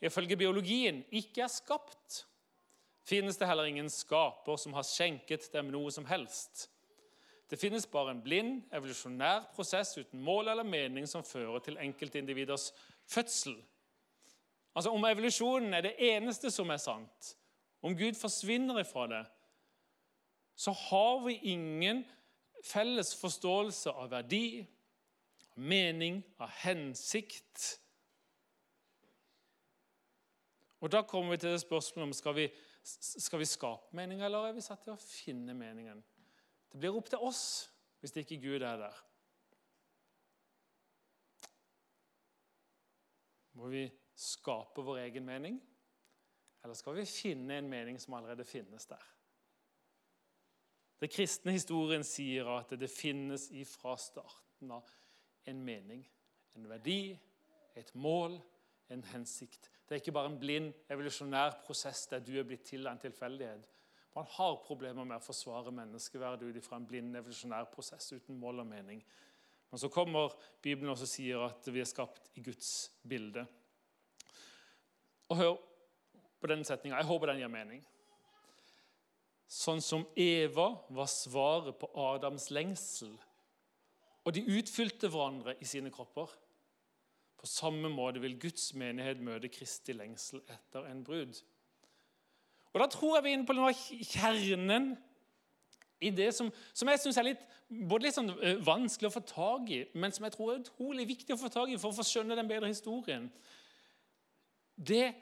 ifølge 0.00 0.38
biologien 0.40 1.02
ikke 1.12 1.42
er 1.44 1.50
skapt, 1.52 2.22
finnes 3.04 3.36
det 3.36 3.48
heller 3.50 3.68
ingen 3.68 3.90
skaper 3.92 4.56
som 4.56 4.72
har 4.72 4.86
skjenket 4.88 5.50
dem 5.52 5.68
noe 5.74 5.92
som 5.92 6.08
helst. 6.08 6.70
Det 7.52 7.58
finnes 7.60 7.84
bare 7.84 8.14
en 8.14 8.24
blind, 8.24 8.62
evolusjonær 8.72 9.50
prosess 9.52 9.92
uten 9.98 10.24
mål 10.24 10.54
eller 10.54 10.64
mening 10.64 11.04
som 11.06 11.26
fører 11.26 11.60
til 11.60 11.76
enkeltindividers 11.84 12.70
fødsel. 13.12 13.58
Altså 14.72 14.88
Om 14.88 15.04
evolusjonen 15.04 15.76
er 15.76 15.84
det 15.84 15.98
eneste 16.00 16.48
som 16.50 16.72
er 16.72 16.80
sant, 16.80 17.34
om 17.84 17.92
Gud 17.92 18.16
forsvinner 18.16 18.80
ifra 18.80 19.04
det, 19.10 19.22
så 20.56 20.72
har 20.72 21.20
vi 21.26 21.36
ingen 21.52 22.06
felles 22.62 23.14
forståelse 23.18 23.90
av 23.90 24.10
verdi, 24.12 24.62
av 25.52 25.58
mening, 25.58 26.22
av 26.38 26.50
hensikt. 26.62 27.78
Og 30.82 30.90
Da 30.90 31.02
kommer 31.06 31.30
vi 31.30 31.42
til 31.42 31.54
det 31.54 31.62
spørsmålet 31.62 32.08
om 32.08 32.12
skal 32.16 32.34
vi, 32.34 32.48
skal 32.82 33.38
vi 33.38 33.46
skape 33.46 33.96
meninga, 33.96 34.26
eller 34.26 34.48
er 34.48 34.56
vi 34.56 34.64
satt 34.64 34.82
til 34.82 34.94
å 34.96 35.02
finne 35.02 35.54
meningen. 35.54 36.02
Det 36.72 36.80
blir 36.80 36.96
opp 36.96 37.10
til 37.12 37.22
oss 37.22 37.44
hvis 38.02 38.16
ikke 38.18 38.40
Gud 38.42 38.64
er 38.66 38.80
der. 38.80 39.02
Må 43.54 43.68
vi 43.70 43.84
skape 44.18 44.82
vår 44.82 45.04
egen 45.04 45.26
mening, 45.28 45.60
eller 46.64 46.74
skal 46.74 46.96
vi 46.96 47.06
finne 47.06 47.60
en 47.60 47.70
mening 47.70 48.00
som 48.00 48.16
allerede 48.18 48.46
finnes 48.48 48.88
der? 48.90 49.04
Den 51.02 51.10
kristne 51.10 51.50
historien 51.56 52.04
sier 52.06 52.46
at 52.54 52.70
det 52.78 52.86
finnes 52.90 53.48
ifra 53.58 53.96
starten 53.98 54.70
av 54.70 54.86
en 55.50 55.62
mening, 55.66 56.04
en 56.54 56.68
verdi, 56.70 57.16
et 57.74 57.90
mål, 57.98 58.36
en 58.92 59.02
hensikt. 59.10 59.66
Det 59.82 59.96
er 59.96 60.02
ikke 60.02 60.14
bare 60.14 60.30
en 60.30 60.38
blind, 60.38 60.68
evolusjonær 60.92 61.56
prosess 61.66 62.04
der 62.12 62.22
du 62.22 62.36
er 62.38 62.46
blitt 62.46 62.62
til 62.68 62.86
av 62.86 62.94
en 62.94 63.02
tilfeldighet. 63.02 63.66
Man 64.14 64.28
har 64.36 64.60
problemer 64.62 65.08
med 65.08 65.16
å 65.16 65.24
forsvare 65.24 65.72
menneskeverdet 65.74 66.54
ut 66.54 66.68
fra 66.68 66.78
en 66.78 66.86
blind, 66.86 67.16
evolusjonær 67.18 67.66
prosess 67.72 68.12
uten 68.12 68.38
mål 68.38 68.62
og 68.62 68.70
mening. 68.70 69.02
Men 69.72 69.82
så 69.82 69.90
kommer 69.90 70.36
Bibelen 70.62 70.92
og 70.92 71.02
sier 71.02 71.42
at 71.48 71.66
vi 71.66 71.82
er 71.82 71.88
skapt 71.88 72.30
i 72.38 72.44
Guds 72.46 72.92
bilde. 73.08 73.42
Og 75.32 75.38
hør 75.40 75.56
på 76.38 76.50
denne 76.52 76.68
setninga. 76.68 77.00
Jeg 77.00 77.10
håper 77.10 77.32
den 77.32 77.42
gir 77.42 77.50
mening. 77.50 77.82
Sånn 79.52 79.82
som 79.84 80.06
Eva 80.16 80.70
var 80.88 81.10
svaret 81.12 81.76
på 81.76 81.90
Adams 82.00 82.48
lengsel. 82.54 83.12
Og 84.24 84.32
de 84.32 84.46
utfylte 84.56 85.10
hverandre 85.12 85.58
i 85.60 85.68
sine 85.68 85.92
kropper. 85.92 86.30
På 87.36 87.48
samme 87.50 87.90
måte 87.92 88.22
vil 88.22 88.38
Guds 88.40 88.70
menighet 88.78 89.20
møte 89.20 89.50
Kristi 89.52 89.92
lengsel 89.98 90.40
etter 90.46 90.86
en 90.88 91.02
brud. 91.04 91.42
Og 92.72 92.80
Da 92.80 92.86
tror 92.88 93.16
jeg 93.16 93.24
vi 93.24 93.32
er 93.32 93.36
inne 93.36 93.48
på 93.48 93.56
noe 93.58 93.72
kjernen 93.76 94.94
i 96.00 96.10
det 96.10 96.30
som, 96.34 96.48
som 96.72 96.88
jeg 96.88 97.02
syns 97.02 97.18
er 97.20 97.28
litt, 97.28 97.42
både 97.68 98.06
litt 98.06 98.16
sånn 98.16 98.32
eh, 98.40 98.62
vanskelig 98.64 99.10
å 99.10 99.14
få 99.14 99.22
tak 99.28 99.68
i, 99.70 99.82
men 99.94 100.14
som 100.14 100.24
jeg 100.26 100.34
tror 100.34 100.52
er 100.52 100.62
utrolig 100.62 101.06
viktig 101.12 101.36
å 101.36 101.40
få 101.42 101.50
tak 101.52 101.70
i 101.70 101.76
for 101.78 101.92
å 101.92 101.98
få 101.98 102.06
skjønne 102.08 102.38
den 102.38 102.48
bedre 102.48 102.70
historien. 102.72 103.28
Det 104.74 105.12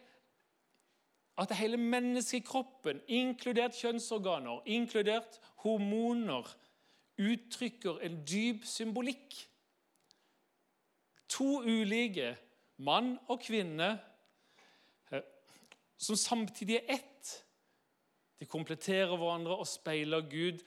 at 1.40 1.56
hele 1.56 1.76
menneskekroppen, 1.76 3.00
inkludert 3.08 3.72
kjønnsorganer, 3.78 4.60
inkludert 4.66 5.40
hormoner, 5.62 6.44
uttrykker 7.20 8.00
en 8.04 8.18
dyp 8.28 8.64
symbolikk. 8.68 9.36
To 11.32 11.62
ulike, 11.64 12.34
mann 12.76 13.14
og 13.28 13.40
kvinne, 13.40 13.92
eh, 15.12 15.22
som 15.96 16.16
samtidig 16.16 16.76
er 16.76 16.94
ett. 16.96 17.32
De 18.40 18.46
kompletterer 18.46 19.16
hverandre 19.16 19.56
og 19.56 19.66
speiler 19.68 20.20
Gud 20.20 20.60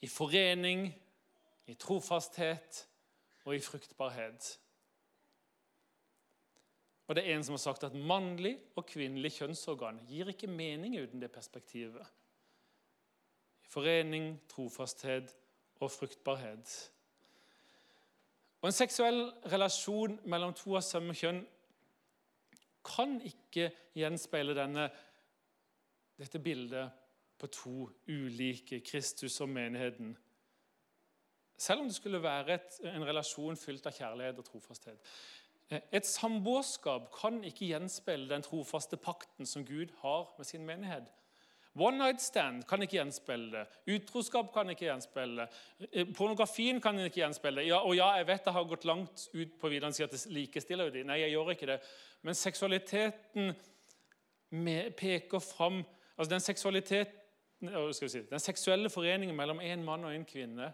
i 0.00 0.08
forening, 0.08 0.94
i 1.66 1.74
trofasthet 1.74 2.86
og 3.44 3.56
i 3.56 3.60
fruktbarhet. 3.60 4.58
Og 7.08 7.16
det 7.16 7.24
er 7.24 7.34
en 7.34 7.44
som 7.44 7.56
har 7.56 7.62
sagt 7.62 7.86
at 7.88 7.94
mannlig 7.96 8.58
og 8.76 8.84
kvinnelig 8.86 9.32
kjønnsorgan 9.38 10.02
gir 10.10 10.28
ikke 10.28 10.50
mening 10.50 10.98
uten 11.00 11.22
det 11.22 11.30
perspektivet. 11.32 12.04
Forening, 13.68 14.34
trofasthet 14.48 15.32
og 15.80 15.90
fruktbarhet. 15.90 16.74
Og 18.60 18.68
En 18.68 18.76
seksuell 18.76 19.22
relasjon 19.52 20.18
mellom 20.28 20.52
to 20.56 20.76
av 20.76 20.84
samme 20.84 21.14
kjønn 21.16 21.40
kan 22.84 23.18
ikke 23.24 23.70
gjenspeile 23.96 24.56
denne, 24.56 24.88
dette 26.18 26.40
bildet 26.42 27.04
på 27.38 27.48
to 27.54 27.76
ulike 28.08 28.80
Kristus 28.84 29.40
og 29.44 29.48
menigheten. 29.48 30.16
Selv 31.58 31.80
om 31.80 31.88
det 31.88 31.96
skulle 31.96 32.22
være 32.22 32.54
et, 32.54 32.80
en 32.86 33.06
relasjon 33.06 33.56
fylt 33.56 33.86
av 33.86 33.94
kjærlighet 33.94 34.38
og 34.38 34.46
trofasthet. 34.46 35.14
Et 35.68 36.06
samboerskap 36.06 37.10
kan 37.12 37.42
ikke 37.44 37.66
gjenspeile 37.68 38.28
den 38.30 38.44
trofaste 38.44 38.96
pakten 38.96 39.46
som 39.46 39.66
Gud 39.68 39.92
har 40.00 40.30
med 40.38 40.46
sin 40.48 40.64
menighet. 40.66 41.10
One 41.78 41.98
night 41.98 42.22
stand 42.22 42.64
kan 42.66 42.82
ikke 42.82 42.96
gjenspeile 42.96 43.50
det. 43.52 43.64
Utroskap 43.94 44.48
kan 44.54 44.70
ikke 44.72 44.86
gjenspeile 44.88 45.44
det. 45.44 45.88
Eh, 45.92 46.08
pornografien 46.16 46.80
kan 46.80 46.98
ikke 47.04 47.20
gjenspeile 47.20 47.60
det. 47.60 47.68
Ja, 47.68 47.82
og 47.84 47.94
ja, 47.96 48.08
jeg 48.16 48.26
vet 48.26 48.48
jeg 48.48 48.56
har 48.56 48.64
gått 48.64 48.88
langt 48.88 49.28
ut 49.34 49.52
på 49.60 49.70
videre 49.70 49.92
og 49.92 49.98
sier 49.98 50.08
at 50.08 50.16
det 50.16 50.32
likestiller 50.32 50.90
de. 50.90 51.04
Nei, 51.06 51.20
jeg 51.20 51.36
gjør 51.36 51.52
ikke 51.54 51.70
det. 51.70 51.78
Men 52.26 52.34
seksualiteten 52.34 53.52
peker 54.96 55.44
fram 55.44 55.82
altså 56.16 56.30
den, 56.32 56.42
si, 57.92 58.20
den 58.30 58.42
seksuelle 58.42 58.90
foreningen 58.90 59.36
mellom 59.36 59.60
en 59.60 59.84
mann 59.84 60.08
og 60.08 60.14
en 60.14 60.26
kvinne 60.26 60.72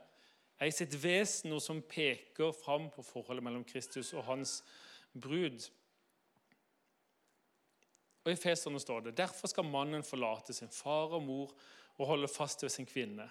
er 0.60 0.70
i 0.70 0.74
sitt 0.74 0.94
vesen 1.02 1.50
noe 1.52 1.60
som 1.60 1.82
peker 1.82 2.54
fram 2.56 2.88
på 2.94 3.02
forholdet 3.04 3.44
mellom 3.44 3.64
Kristus 3.66 4.12
og 4.14 4.24
hans 4.28 4.62
brud. 5.20 5.70
Og 8.24 8.32
I 8.32 8.40
Feserne 8.40 8.80
står 8.80 9.00
det 9.00 9.18
derfor 9.18 9.50
skal 9.50 9.68
mannen 9.68 10.04
forlate 10.06 10.56
sin 10.56 10.72
far 10.72 11.12
og 11.16 11.22
mor 11.22 11.54
og 11.98 12.06
holde 12.06 12.28
fast 12.28 12.62
ved 12.62 12.72
sin 12.72 12.86
kvinne. 12.86 13.28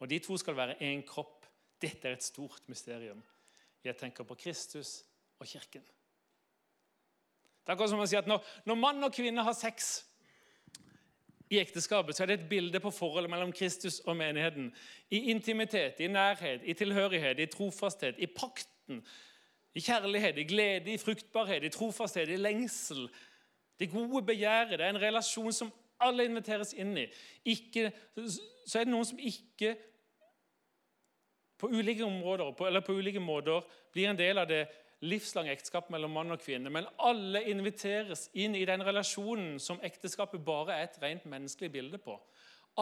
Og 0.00 0.10
De 0.10 0.18
to 0.18 0.36
skal 0.36 0.56
være 0.56 0.76
én 0.82 1.04
kropp. 1.06 1.46
Dette 1.82 2.08
er 2.08 2.12
et 2.12 2.22
stort 2.22 2.62
mysterium. 2.66 3.22
Jeg 3.84 3.96
tenker 3.96 4.24
på 4.24 4.34
Kristus 4.34 5.02
og 5.38 5.46
Kirken. 5.46 5.82
Det 7.62 7.70
er 7.70 7.74
akkurat 7.74 7.90
som 7.90 8.02
å 8.02 8.06
si 8.06 8.18
at 8.18 8.26
når, 8.26 8.42
når 8.66 8.78
mann 8.78 9.06
og 9.06 9.14
kvinne 9.14 9.42
har 9.46 9.54
sex 9.54 10.04
i 11.52 11.60
ekteskapet, 11.60 12.16
så 12.16 12.24
er 12.24 12.30
det 12.30 12.38
et 12.40 12.48
bilde 12.50 12.80
på 12.80 12.90
forholdet 12.90 13.30
mellom 13.30 13.52
Kristus 13.52 14.00
og 14.00 14.16
menigheten. 14.16 14.70
I 15.10 15.28
intimitet, 15.30 16.00
i 16.00 16.08
nærhet, 16.10 16.64
i 16.64 16.74
tilhørighet, 16.74 17.38
i 17.38 17.46
trofasthet, 17.46 18.18
i 18.18 18.26
pakten 18.26 19.02
i 19.74 19.80
kjærlighet, 19.80 20.38
i 20.38 20.44
glede, 20.44 20.92
i 20.92 20.98
fruktbarhet, 21.00 21.64
i 21.64 21.72
trofasthet, 21.72 22.28
i 22.28 22.36
lengsel. 22.36 23.06
Det 23.80 23.90
gode 23.90 24.22
begjæret. 24.26 24.78
Det 24.78 24.80
er 24.80 24.90
en 24.90 25.00
relasjon 25.00 25.52
som 25.52 25.72
alle 26.00 26.26
inviteres 26.28 26.74
inn 26.74 26.96
i. 26.98 27.06
Ikke, 27.44 27.90
så 28.66 28.80
er 28.80 28.86
det 28.86 28.92
noen 28.92 29.08
som 29.08 29.18
ikke 29.18 29.74
på 31.62 31.70
ulike 31.70 32.04
områder 32.04 32.66
eller 32.66 32.82
på 32.82 32.94
ulike 32.98 33.20
måter 33.22 33.62
blir 33.94 34.10
en 34.10 34.18
del 34.18 34.40
av 34.42 34.48
det 34.50 34.64
livslange 35.06 35.52
ekteskapet 35.54 35.94
mellom 35.94 36.14
mann 36.14 36.34
og 36.34 36.42
kvinne. 36.42 36.70
Men 36.70 36.88
alle 37.02 37.44
inviteres 37.50 38.28
inn 38.38 38.56
i 38.58 38.66
den 38.66 38.82
relasjonen 38.86 39.58
som 39.62 39.80
ekteskapet 39.82 40.42
bare 40.46 40.76
er 40.76 40.88
et 40.88 40.98
rent 41.02 41.26
menneskelig 41.30 41.72
bilde 41.74 42.02
på. 42.02 42.16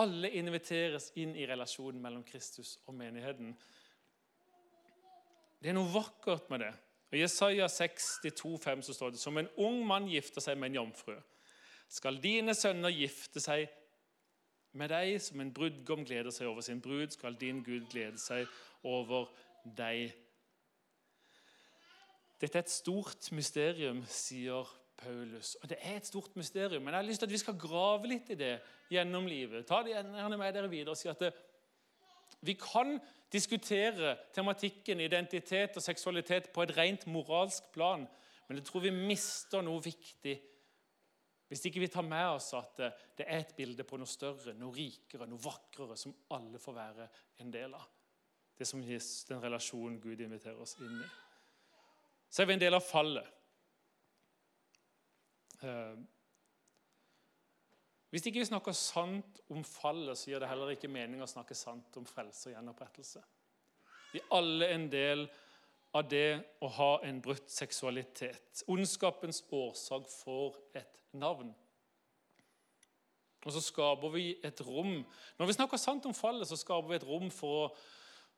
Alle 0.01 0.31
inviteres 0.39 1.11
inn 1.19 1.35
i 1.37 1.47
relasjonen 1.49 2.01
mellom 2.03 2.25
Kristus 2.25 2.77
og 2.87 2.95
menigheten. 2.95 3.55
Det 5.61 5.69
er 5.69 5.77
noe 5.77 5.93
vakkert 5.93 6.49
med 6.53 6.65
det. 6.65 6.71
I 7.13 7.21
Jesaja 7.21 7.67
62, 7.69 8.55
5 8.63 8.83
så 8.87 8.95
står 8.95 9.13
det 9.13 9.21
som 9.21 9.37
en 9.39 9.51
ung 9.61 9.83
mann 9.87 10.07
gifter 10.09 10.41
seg 10.45 10.59
med 10.59 10.71
en 10.71 10.81
jomfru. 10.81 11.17
Skal 11.91 12.21
dine 12.23 12.55
sønner 12.55 12.95
gifte 12.95 13.43
seg 13.43 13.67
med 14.79 14.93
deg 14.93 15.17
som 15.21 15.43
en 15.43 15.51
brudgom 15.53 16.05
gleder 16.07 16.31
seg 16.33 16.49
over 16.49 16.63
sin 16.63 16.81
brud, 16.81 17.11
skal 17.11 17.37
din 17.39 17.65
Gud 17.67 17.89
glede 17.91 18.21
seg 18.23 18.47
over 18.87 19.27
deg. 19.65 20.15
Dette 22.41 22.57
er 22.57 22.65
et 22.65 22.73
stort 22.73 23.27
mysterium, 23.37 24.05
sier 24.09 24.69
Paulus. 25.01 25.57
Og 25.61 25.69
Det 25.69 25.79
er 25.83 25.97
et 25.99 26.07
stort 26.07 26.37
mysterium, 26.37 26.83
men 26.83 26.95
jeg 26.95 27.03
har 27.03 27.09
lyst 27.09 27.21
til 27.21 27.29
at 27.29 27.33
vi 27.33 27.43
skal 27.43 27.59
grave 27.59 28.09
litt 28.09 28.31
i 28.31 28.39
det 28.39 28.55
gjennom 28.93 29.27
livet. 29.29 29.67
Ta 29.67 29.83
det 29.83 29.93
gjerne 29.97 30.39
med 30.39 30.55
dere 30.55 30.71
videre 30.71 30.95
og 30.95 31.01
si 31.01 31.11
at 31.11 31.21
det, 31.21 31.35
vi 32.41 32.55
kan 32.59 32.99
diskutere 33.33 34.17
tematikken 34.35 35.01
identitet 35.01 35.77
og 35.77 35.85
seksualitet 35.85 36.51
på 36.55 36.65
et 36.65 36.77
rent 36.77 37.07
moralsk 37.07 37.71
plan, 37.75 38.07
men 38.49 38.59
jeg 38.59 38.67
tror 38.67 38.85
vi 38.87 38.95
mister 38.95 39.63
noe 39.63 39.83
viktig 39.85 40.39
hvis 41.51 41.65
ikke 41.67 41.81
vi 41.83 41.89
tar 41.91 42.07
med 42.07 42.29
oss 42.37 42.53
at 42.55 42.77
det 43.19 43.25
er 43.27 43.41
et 43.43 43.57
bilde 43.57 43.83
på 43.83 43.99
noe 43.99 44.07
større, 44.07 44.53
noe 44.55 44.71
rikere, 44.71 45.27
noe 45.27 45.43
vakrere, 45.43 45.97
som 45.99 46.15
alle 46.37 46.61
får 46.63 46.77
være 46.77 47.07
en 47.43 47.51
del 47.51 47.75
av. 47.75 47.89
Det 48.55 48.69
som 48.69 48.83
gis 48.87 49.25
den 49.27 49.43
relasjonen 49.43 49.97
Gud 49.99 50.23
inviterer 50.23 50.61
oss 50.63 50.77
inn 50.79 51.01
i. 51.01 51.09
Så 52.31 52.45
er 52.45 52.47
vi 52.47 52.55
en 52.55 52.63
del 52.63 52.79
av 52.79 52.87
fallet. 52.87 53.27
Hvis 58.11 58.27
ikke 58.27 58.43
vi 58.43 58.49
snakker 58.49 58.75
sant 58.75 59.39
om 59.55 59.63
fallet, 59.67 60.19
så 60.19 60.33
gir 60.33 60.43
det 60.43 60.49
heller 60.51 60.73
ikke 60.75 60.91
mening 60.91 61.23
å 61.23 61.31
snakke 61.31 61.55
sant 61.55 61.95
om 62.01 62.07
frelse 62.09 62.51
og 62.51 62.57
gjenopprettelse. 62.57 63.23
Vi 64.11 64.19
er 64.19 64.33
alle 64.35 64.67
en 64.75 64.89
del 64.91 65.29
av 65.95 66.07
det 66.11 66.41
å 66.63 66.71
ha 66.75 66.91
en 67.07 67.21
brutt 67.23 67.51
seksualitet. 67.51 68.65
Ondskapens 68.71 69.45
årsak 69.55 70.11
får 70.11 70.59
et 70.83 71.01
navn. 71.19 71.53
Og 73.41 73.55
så 73.55 73.63
skaper 73.65 74.13
vi 74.13 74.25
et 74.45 74.59
rom 74.67 74.99
Når 75.39 75.49
vi 75.49 75.55
snakker 75.57 75.81
sant 75.81 76.05
om 76.05 76.13
fallet, 76.13 76.45
så 76.45 76.59
skaper 76.61 76.91
vi 76.91 76.99
et 76.99 77.07
rom 77.09 77.31
for 77.33 77.63
å, 77.63 77.69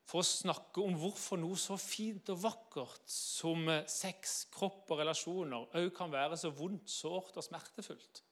for 0.07 0.23
å 0.23 0.27
snakke 0.27 0.85
om 0.85 0.95
hvorfor 1.01 1.41
noe 1.43 1.59
så 1.59 1.75
fint 1.81 2.31
og 2.31 2.45
vakkert 2.45 3.03
som 3.11 3.67
sex, 3.91 4.45
kropp 4.55 4.93
og 4.93 5.03
relasjoner 5.03 5.75
òg 5.81 5.89
kan 5.97 6.13
være 6.13 6.39
så 6.39 6.53
vondt, 6.55 6.93
sårt 6.93 7.41
og 7.41 7.49
smertefullt. 7.49 8.23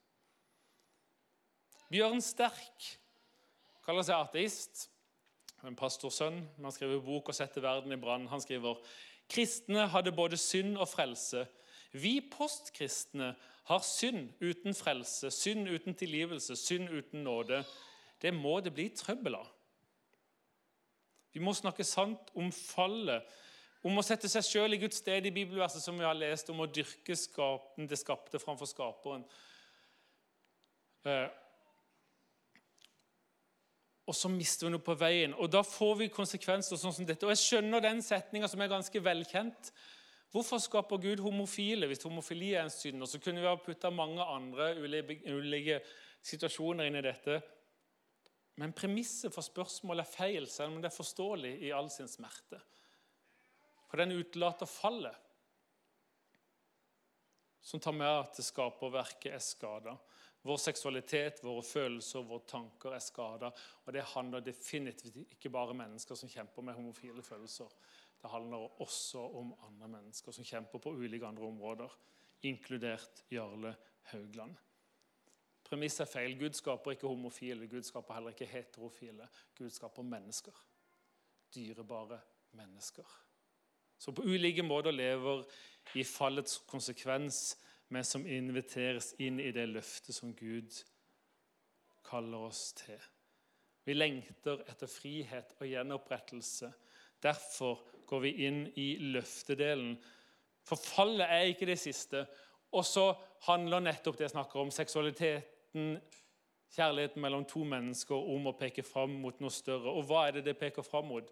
Bjørn 1.91 2.21
Sterk 2.23 2.85
kaller 3.85 4.05
seg 4.07 4.15
ateist. 4.17 4.87
En 5.67 5.75
pastorsønn. 5.77 6.39
Han 6.63 6.73
skriver 6.73 7.03
bok 7.05 7.29
og 7.29 7.37
setter 7.37 7.61
verden 7.61 7.93
i 7.93 7.99
brann. 7.99 8.29
Han 8.31 8.41
skriver 8.41 8.79
kristne 9.31 9.87
hadde 9.91 10.13
både 10.15 10.39
synd 10.39 10.77
og 10.77 10.87
frelse. 10.89 11.45
Vi 11.91 12.21
postkristne 12.31 13.33
har 13.67 13.83
synd 13.83 14.31
uten 14.41 14.75
frelse, 14.75 15.31
synd 15.31 15.67
uten 15.69 15.95
tilgivelse, 15.95 16.55
synd 16.55 16.89
uten 16.89 17.23
nåde. 17.27 17.61
Det 18.21 18.33
må 18.33 18.59
det 18.63 18.73
bli 18.73 18.87
trøbbel 18.95 19.35
av. 19.37 19.51
Vi 21.31 21.43
må 21.43 21.53
snakke 21.55 21.83
sant 21.87 22.31
om 22.35 22.51
fallet, 22.51 23.27
om 23.87 23.97
å 23.97 24.03
sette 24.05 24.29
seg 24.29 24.45
sjøl 24.45 24.75
i 24.75 24.81
Guds 24.81 24.99
sted 25.01 25.25
i 25.25 25.33
bibelverset 25.33 25.83
som 25.83 25.97
vi 25.97 26.05
har 26.05 26.17
lest, 26.17 26.51
om 26.51 26.59
å 26.61 26.69
dyrke 26.69 27.15
skapen, 27.17 27.87
det 27.89 27.99
skapte 27.99 28.39
framfor 28.39 28.69
skaperen. 28.69 29.23
Og 34.09 34.17
så 34.17 34.29
mister 34.33 34.67
vi 34.67 34.73
noe 34.73 34.83
på 34.83 34.95
veien. 34.97 35.33
Og 35.37 35.49
da 35.53 35.61
får 35.65 35.95
vi 35.99 36.11
konsekvenser 36.13 36.79
sånn 36.79 36.93
som 36.95 37.07
dette. 37.07 37.25
Og 37.27 37.33
jeg 37.35 37.43
skjønner 37.43 37.83
den 37.83 38.01
setninga 38.05 38.49
som 38.49 38.63
er 38.63 38.71
ganske 38.71 39.03
velkjent. 39.05 39.71
Hvorfor 40.31 40.61
skaper 40.63 41.01
Gud 41.03 41.21
homofile 41.23 41.89
hvis 41.91 42.05
homofili 42.07 42.53
er 42.55 42.65
en 42.65 42.73
synd? 42.73 43.03
Og 43.03 43.09
så 43.11 43.19
kunne 43.21 43.43
vi 43.43 43.49
ha 43.49 43.57
putta 43.59 43.91
mange 43.93 44.23
andre 44.23 44.73
ulike, 44.79 45.81
situasjoner 46.23 46.87
inn 46.87 46.99
i 46.99 47.03
dette. 47.05 47.39
Men 48.61 48.75
premisset 48.77 49.33
for 49.33 49.45
spørsmålet 49.45 50.05
er 50.05 50.11
feil, 50.11 50.47
selv 50.49 50.75
om 50.75 50.81
det 50.81 50.91
er 50.91 50.95
forståelig 50.95 51.53
i 51.67 51.73
all 51.75 51.89
sin 51.91 52.09
smerte. 52.09 52.59
For 53.89 53.99
den 53.99 54.15
utelater 54.15 54.69
fallet, 54.69 55.17
som 57.61 57.81
tar 57.81 57.93
med 57.93 58.09
at 58.09 58.39
skaperverket 58.41 59.35
er 59.35 59.43
skada. 59.43 59.97
Vår 60.41 60.57
seksualitet, 60.57 61.43
våre 61.45 61.61
følelser, 61.61 62.23
våre 62.25 62.47
tanker 62.49 62.95
er 62.95 63.03
skada. 63.03 63.51
Og 63.85 63.93
det 63.93 64.07
handler 64.15 64.41
definitivt 64.45 65.19
ikke 65.35 65.51
bare 65.53 65.75
om 65.75 65.81
mennesker 65.83 66.17
som 66.17 66.31
kjemper 66.31 66.65
med 66.65 66.77
homofile 66.79 67.21
følelser. 67.25 67.69
Det 68.21 68.29
handler 68.29 68.81
også 68.81 69.21
om 69.37 69.53
andre 69.67 69.87
mennesker 69.99 70.33
som 70.33 70.45
kjemper 70.45 70.81
på 70.81 70.93
ulike 70.97 71.27
andre 71.27 71.45
områder, 71.45 71.93
inkludert 72.49 73.23
Jarle 73.31 73.75
Haugland. 74.11 74.57
Premisset 75.71 76.03
er 76.03 76.11
feil. 76.11 76.35
Gud 76.39 76.57
skaper 76.57 76.95
ikke 76.95 77.07
homofile, 77.07 77.67
Gud 77.69 77.85
skaper 77.87 78.17
heller 78.17 78.33
ikke 78.33 78.49
heterofile. 78.49 79.27
Gud 79.57 79.69
skaper 79.69 80.03
mennesker. 80.03 80.57
Dyrebare 81.55 82.19
mennesker. 82.57 83.05
Så 84.01 84.11
på 84.11 84.25
ulike 84.25 84.65
måter 84.65 84.91
lever 84.91 85.45
i 85.95 86.03
fallets 86.03 86.57
konsekvens, 86.67 87.57
men 87.91 88.05
som 88.07 88.23
inviteres 88.27 89.11
inn 89.19 89.39
i 89.43 89.51
det 89.51 89.67
løftet 89.67 90.15
som 90.15 90.31
Gud 90.35 90.77
kaller 92.07 92.47
oss 92.47 92.69
til. 92.79 92.99
Vi 93.83 93.95
lengter 93.97 94.61
etter 94.69 94.87
frihet 94.87 95.55
og 95.59 95.67
gjenopprettelse. 95.67 96.69
Derfor 97.21 97.81
går 98.07 98.23
vi 98.23 98.31
inn 98.47 98.61
i 98.79 98.93
løftedelen. 99.11 99.97
For 100.63 100.79
fallet 100.79 101.27
er 101.27 101.49
ikke 101.51 101.67
det 101.67 101.79
siste. 101.81 102.23
Og 102.71 102.85
så 102.87 103.09
handler 103.47 103.83
nettopp 103.83 104.19
det 104.19 104.29
jeg 104.29 104.35
snakker 104.37 104.61
om, 104.61 104.71
seksualiteten, 104.71 105.97
kjærligheten, 106.71 107.21
mellom 107.21 107.43
to 107.49 107.65
mennesker 107.67 108.15
om 108.15 108.47
å 108.47 108.55
peke 108.55 108.85
fram 108.87 109.17
mot 109.23 109.41
noe 109.43 109.51
større. 109.51 109.91
Og 109.91 110.05
hva 110.07 110.27
er 110.27 110.37
det 110.37 110.45
det 110.47 110.59
peker 110.61 110.85
fram 110.85 111.09
mot? 111.11 111.27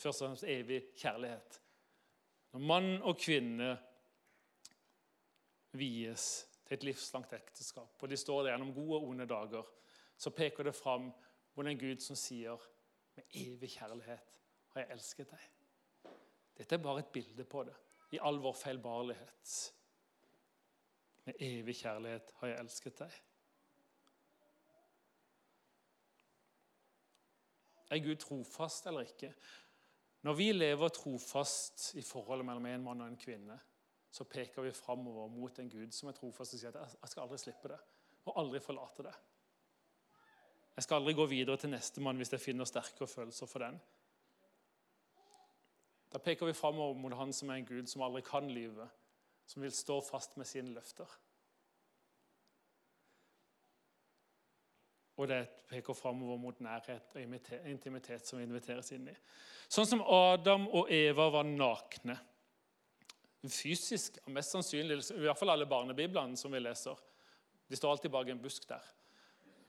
Først 0.00 0.24
og 0.24 0.30
fremst 0.30 0.48
evig 0.48 0.80
kjærlighet. 0.98 1.60
Når 2.50 2.66
mann 2.66 2.90
og 3.06 3.20
kvinne 3.20 3.76
vies 5.72 6.26
til 6.66 6.76
et 6.76 6.84
livslangt 6.86 7.32
ekteskap, 7.32 7.94
og 8.02 8.10
de 8.10 8.18
står 8.18 8.42
der 8.42 8.54
gjennom 8.54 8.74
gode 8.74 8.98
og 8.98 9.08
onde 9.12 9.26
dager, 9.28 9.66
så 10.16 10.30
peker 10.30 10.66
det 10.66 10.74
fram 10.76 11.10
mot 11.56 11.66
en 11.66 11.78
Gud 11.78 12.02
som 12.04 12.18
sier 12.18 12.60
med 13.16 13.24
evig 13.36 13.72
kjærlighet 13.74 14.36
har 14.72 14.84
jeg 14.84 14.94
elsket 14.94 15.32
deg. 15.32 15.46
Dette 16.60 16.76
er 16.76 16.82
bare 16.82 17.02
et 17.02 17.12
bilde 17.12 17.44
på 17.48 17.64
det, 17.66 17.74
i 18.14 18.20
all 18.22 18.38
vår 18.42 18.54
feilbarlighet. 18.58 19.54
Med 21.26 21.42
evig 21.46 21.76
kjærlighet 21.82 22.32
har 22.40 22.52
jeg 22.52 22.60
elsket 22.62 23.02
deg. 23.02 23.18
Er 27.90 27.98
Gud 28.04 28.20
trofast 28.22 28.86
eller 28.86 29.08
ikke? 29.08 29.32
Når 30.22 30.36
vi 30.38 30.52
lever 30.52 30.92
trofast 30.94 31.90
i 31.98 32.02
forholdet 32.06 32.46
mellom 32.46 32.66
en 32.70 32.84
mann 32.84 33.02
og 33.02 33.10
en 33.10 33.18
kvinne, 33.18 33.56
så 34.10 34.26
peker 34.26 34.62
vi 34.62 34.72
framover 34.74 35.28
mot 35.30 35.58
en 35.58 35.70
Gud 35.70 35.94
som 35.94 36.10
er 36.10 36.16
trofast 36.16 36.56
og 36.56 36.60
sier 36.60 36.74
at 36.74 36.96
jeg 36.98 37.12
skal 37.12 37.24
aldri 37.24 37.38
slippe 37.38 37.70
det 37.70 37.78
og 38.26 38.36
aldri 38.40 38.60
forlate 38.62 39.06
det. 39.06 39.14
Jeg 40.76 40.86
skal 40.86 41.00
aldri 41.00 41.14
gå 41.14 41.26
videre 41.30 41.58
til 41.60 41.72
nestemann 41.72 42.18
hvis 42.20 42.32
jeg 42.34 42.42
finner 42.42 42.68
sterkere 42.68 43.08
følelser 43.10 43.48
for 43.50 43.62
den. 43.64 43.78
Da 46.10 46.18
peker 46.18 46.48
vi 46.48 46.56
framover 46.58 46.98
mot 46.98 47.14
Han 47.14 47.32
som 47.32 47.50
er 47.50 47.60
en 47.60 47.66
Gud 47.66 47.86
som 47.86 48.02
aldri 48.02 48.22
kan 48.26 48.50
lyve, 48.50 48.88
som 49.46 49.62
vil 49.62 49.72
stå 49.74 50.00
fast 50.02 50.36
med 50.36 50.48
sine 50.48 50.74
løfter. 50.74 51.06
Og 55.20 55.28
det 55.28 55.42
peker 55.68 55.94
framover 55.94 56.38
mot 56.40 56.60
nærhet 56.64 57.14
og 57.14 57.20
intimitet 57.68 58.26
som 58.26 58.38
vi 58.38 58.46
inviteres 58.48 58.90
inn 58.96 59.10
i. 59.12 59.16
Sånn 59.68 59.86
som 59.86 60.02
Adam 60.02 60.64
og 60.72 60.88
Eva 60.90 61.28
var 61.30 61.44
nakne. 61.44 62.16
Fysisk, 63.48 64.18
mest 64.28 64.52
sannsynlig, 64.52 64.98
i 65.14 65.22
hvert 65.24 65.38
fall 65.38 65.54
alle 65.54 65.68
barnebiblene 65.68 66.36
som 66.36 66.52
vi 66.52 66.60
leser. 66.60 66.98
De 67.70 67.78
står 67.78 67.94
alltid 67.94 68.12
bak 68.12 68.28
en 68.28 68.42
busk 68.42 68.66
der. 68.68 68.84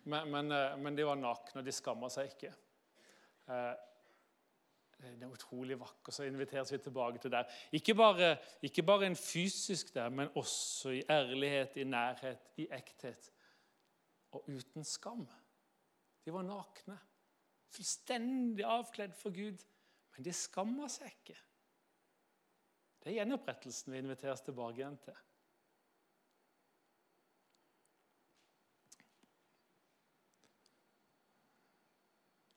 Men, 0.04 0.28
men, 0.32 0.52
eh, 0.52 0.76
men 0.82 0.98
de 0.98 1.06
var 1.06 1.20
nakne, 1.20 1.62
og 1.62 1.66
de 1.68 1.74
skamma 1.76 2.10
seg 2.12 2.34
ikke. 2.34 2.52
Eh, 3.48 3.74
det 5.02 5.26
er 5.26 5.34
utrolig 5.34 5.78
vakkert. 5.80 6.14
Så 6.14 6.26
inviteres 6.28 6.72
vi 6.74 6.78
tilbake 6.82 7.22
til 7.22 7.34
der. 7.34 7.50
Ikke 7.74 7.96
bare, 7.98 8.36
ikke 8.62 8.84
bare 8.86 9.08
en 9.10 9.16
fysisk 9.18 9.94
der, 9.96 10.10
men 10.10 10.30
også 10.36 10.98
i 10.98 11.04
ærlighet, 11.10 11.78
i 11.78 11.86
nærhet, 11.90 12.52
i 12.58 12.68
ekthet. 12.72 13.32
Og 14.32 14.50
uten 14.50 14.84
skam. 14.84 15.26
De 16.26 16.34
var 16.34 16.46
nakne, 16.46 17.00
fullstendig 17.74 18.66
avkledd 18.68 19.16
for 19.18 19.34
Gud. 19.34 19.64
Men 20.16 20.26
de 20.28 20.34
skamma 20.36 20.90
seg 20.92 21.14
ikke. 21.16 21.38
Det 23.02 23.10
er 23.10 23.22
gjenopprettelsen 23.22 23.94
vi 23.94 24.00
inviteres 24.04 24.44
tilbake 24.46 24.78
igjen 24.78 24.98
til. 25.02 25.16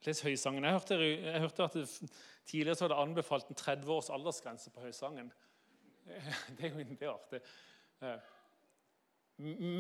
Les 0.05 0.21
Høysangen. 0.21 0.65
Jeg 0.65 0.77
hørte, 0.77 0.99
jeg 1.01 1.41
hørte 1.41 1.65
at 1.65 1.79
det, 1.79 2.11
tidligere 2.45 2.77
så 2.77 2.85
hadde 2.85 3.01
anbefalt 3.01 3.49
en 3.49 3.57
30 3.57 3.93
års 3.93 4.11
aldersgrense 4.13 4.71
på 4.71 4.85
Høysangen. 4.85 5.33
Det 6.59 6.69
er 6.69 6.75
jo 6.75 6.85
det 6.85 7.03
er 7.03 7.15
artig. 7.15 7.41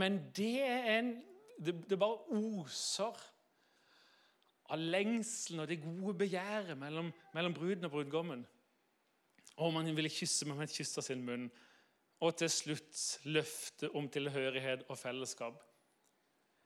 Men 0.00 0.32
det 0.36 0.62
er 0.64 0.98
en 0.98 1.10
Det, 1.54 1.90
det 1.90 1.98
bare 1.98 2.16
oser 2.34 3.14
av 4.74 4.78
lengselen 4.78 5.60
og 5.62 5.68
det 5.70 5.76
gode 5.84 6.16
begjæret 6.18 6.78
mellom, 6.78 7.12
mellom 7.34 7.54
bruden 7.54 7.84
og 7.84 7.92
brudgommen. 7.92 8.42
Og 9.62 9.72
man 9.74 9.90
ville 9.96 10.10
kysse 10.10 10.48
med 10.48 10.64
et 10.64 10.74
kyss 10.74 10.98
av 10.98 11.06
sin 11.06 11.22
munn. 11.26 11.46
Og 12.24 12.34
til 12.38 12.50
slutt 12.50 13.00
løftet 13.28 13.94
om 13.94 14.08
tilhørighet 14.10 14.86
og 14.88 14.98
fellesskap. 14.98 15.60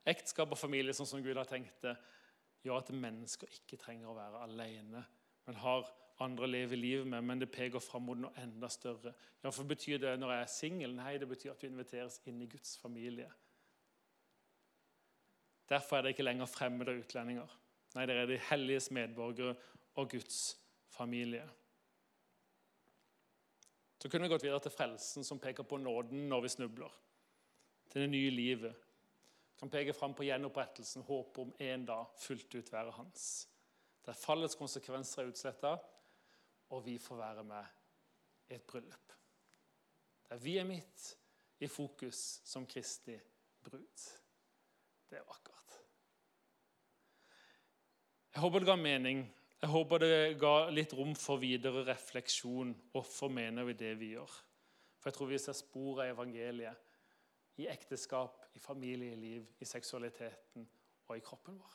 Ekteskap 0.08 0.52
og 0.54 0.60
familie 0.60 0.94
sånn 0.96 1.08
som 1.08 1.24
Gud 1.24 1.36
har 1.36 1.48
tenkt 1.48 1.82
det, 1.84 1.94
gjør 2.64 2.80
at 2.80 2.92
mennesker 2.94 3.50
ikke 3.60 3.78
trenger 3.80 4.10
å 4.10 4.16
være 4.16 4.44
alene, 4.46 5.02
men 5.46 5.58
har 5.62 5.88
andre 6.24 6.46
å 6.46 6.50
leve 6.50 6.78
livet 6.78 7.06
med, 7.06 7.22
men 7.24 7.42
det 7.42 7.50
peker 7.54 7.82
fram 7.82 8.08
mot 8.08 8.18
noe 8.18 8.42
enda 8.42 8.70
større. 8.72 9.12
Ja, 9.44 9.52
Betyr 9.52 10.00
det 10.02 10.16
når 10.18 10.32
jeg 10.34 10.46
er 10.46 10.52
singel? 10.52 10.96
Nei, 10.96 11.12
det 11.20 11.28
betyr 11.30 11.52
at 11.52 11.62
du 11.62 11.68
inviteres 11.68 12.18
inn 12.26 12.40
i 12.42 12.48
Guds 12.50 12.74
familie. 12.80 13.28
Derfor 15.68 15.98
er 15.98 16.06
det 16.06 16.16
ikke 16.16 16.26
lenger 16.26 16.50
fremmede 16.50 16.96
utlendinger. 16.98 17.52
Nei, 17.94 18.06
dere 18.08 18.24
er 18.24 18.32
de 18.32 18.40
helliges 18.48 18.90
medborgere 18.94 19.54
og 19.98 20.10
Guds 20.10 20.56
familie. 20.92 21.44
Så 23.98 24.08
kunne 24.08 24.22
vi 24.22 24.30
gått 24.30 24.44
videre 24.44 24.62
til 24.62 24.74
frelsen, 24.74 25.24
som 25.26 25.40
peker 25.42 25.66
på 25.66 25.80
nåden 25.82 26.28
når 26.30 26.44
vi 26.44 26.52
snubler. 26.54 26.98
Til 27.90 28.04
det 28.04 28.10
nye 28.12 28.30
livet. 28.30 28.84
Kan 29.58 29.70
peke 29.70 29.94
fram 29.96 30.14
på 30.14 30.22
gjenopprettelsen, 30.22 31.02
håpet 31.02 31.40
om 31.42 31.54
en 31.58 31.86
dag 31.86 32.06
fullt 32.22 32.54
ut 32.54 32.72
være 32.72 32.94
hans. 32.94 33.48
Der 34.06 34.14
fallets 34.14 34.54
konsekvenser 34.54 35.24
er 35.24 35.32
utsletta, 35.32 35.74
og 36.70 36.84
vi 36.86 36.98
får 37.02 37.16
være 37.16 37.44
med 37.44 37.64
i 38.48 38.54
et 38.54 38.62
bryllup. 38.62 39.12
Der 40.28 40.36
vi 40.36 40.56
er 40.58 40.68
midt 40.68 41.08
i 41.60 41.66
fokus 41.66 42.40
som 42.44 42.66
Kristi 42.66 43.18
brud. 43.64 44.04
Det 45.10 45.18
er 45.18 45.26
vakkert. 45.26 45.78
Jeg 48.34 48.40
håper 48.40 48.58
det 48.58 48.68
ga 48.68 48.76
mening 48.76 49.24
Jeg 49.58 49.72
håper 49.72 49.98
det 49.98 50.38
ga 50.38 50.68
litt 50.70 50.92
rom 50.94 51.16
for 51.18 51.40
videre 51.42 51.82
refleksjon. 51.88 52.70
Hvorfor 52.92 53.32
mener 53.32 53.66
vi 53.66 53.74
det 53.78 53.96
vi 53.98 54.12
gjør? 54.12 54.36
For 54.98 55.10
jeg 55.10 55.16
tror 55.16 55.30
vi 55.32 55.40
ser 55.42 55.56
spor 55.58 56.02
av 56.04 56.12
evangeliet 56.12 56.84
i 57.58 57.66
ekteskap, 57.66 58.44
i 58.54 58.62
familieliv, 58.62 59.48
i 59.58 59.66
seksualiteten 59.66 60.68
og 61.08 61.16
i 61.16 61.24
kroppen 61.26 61.58
vår. 61.58 61.74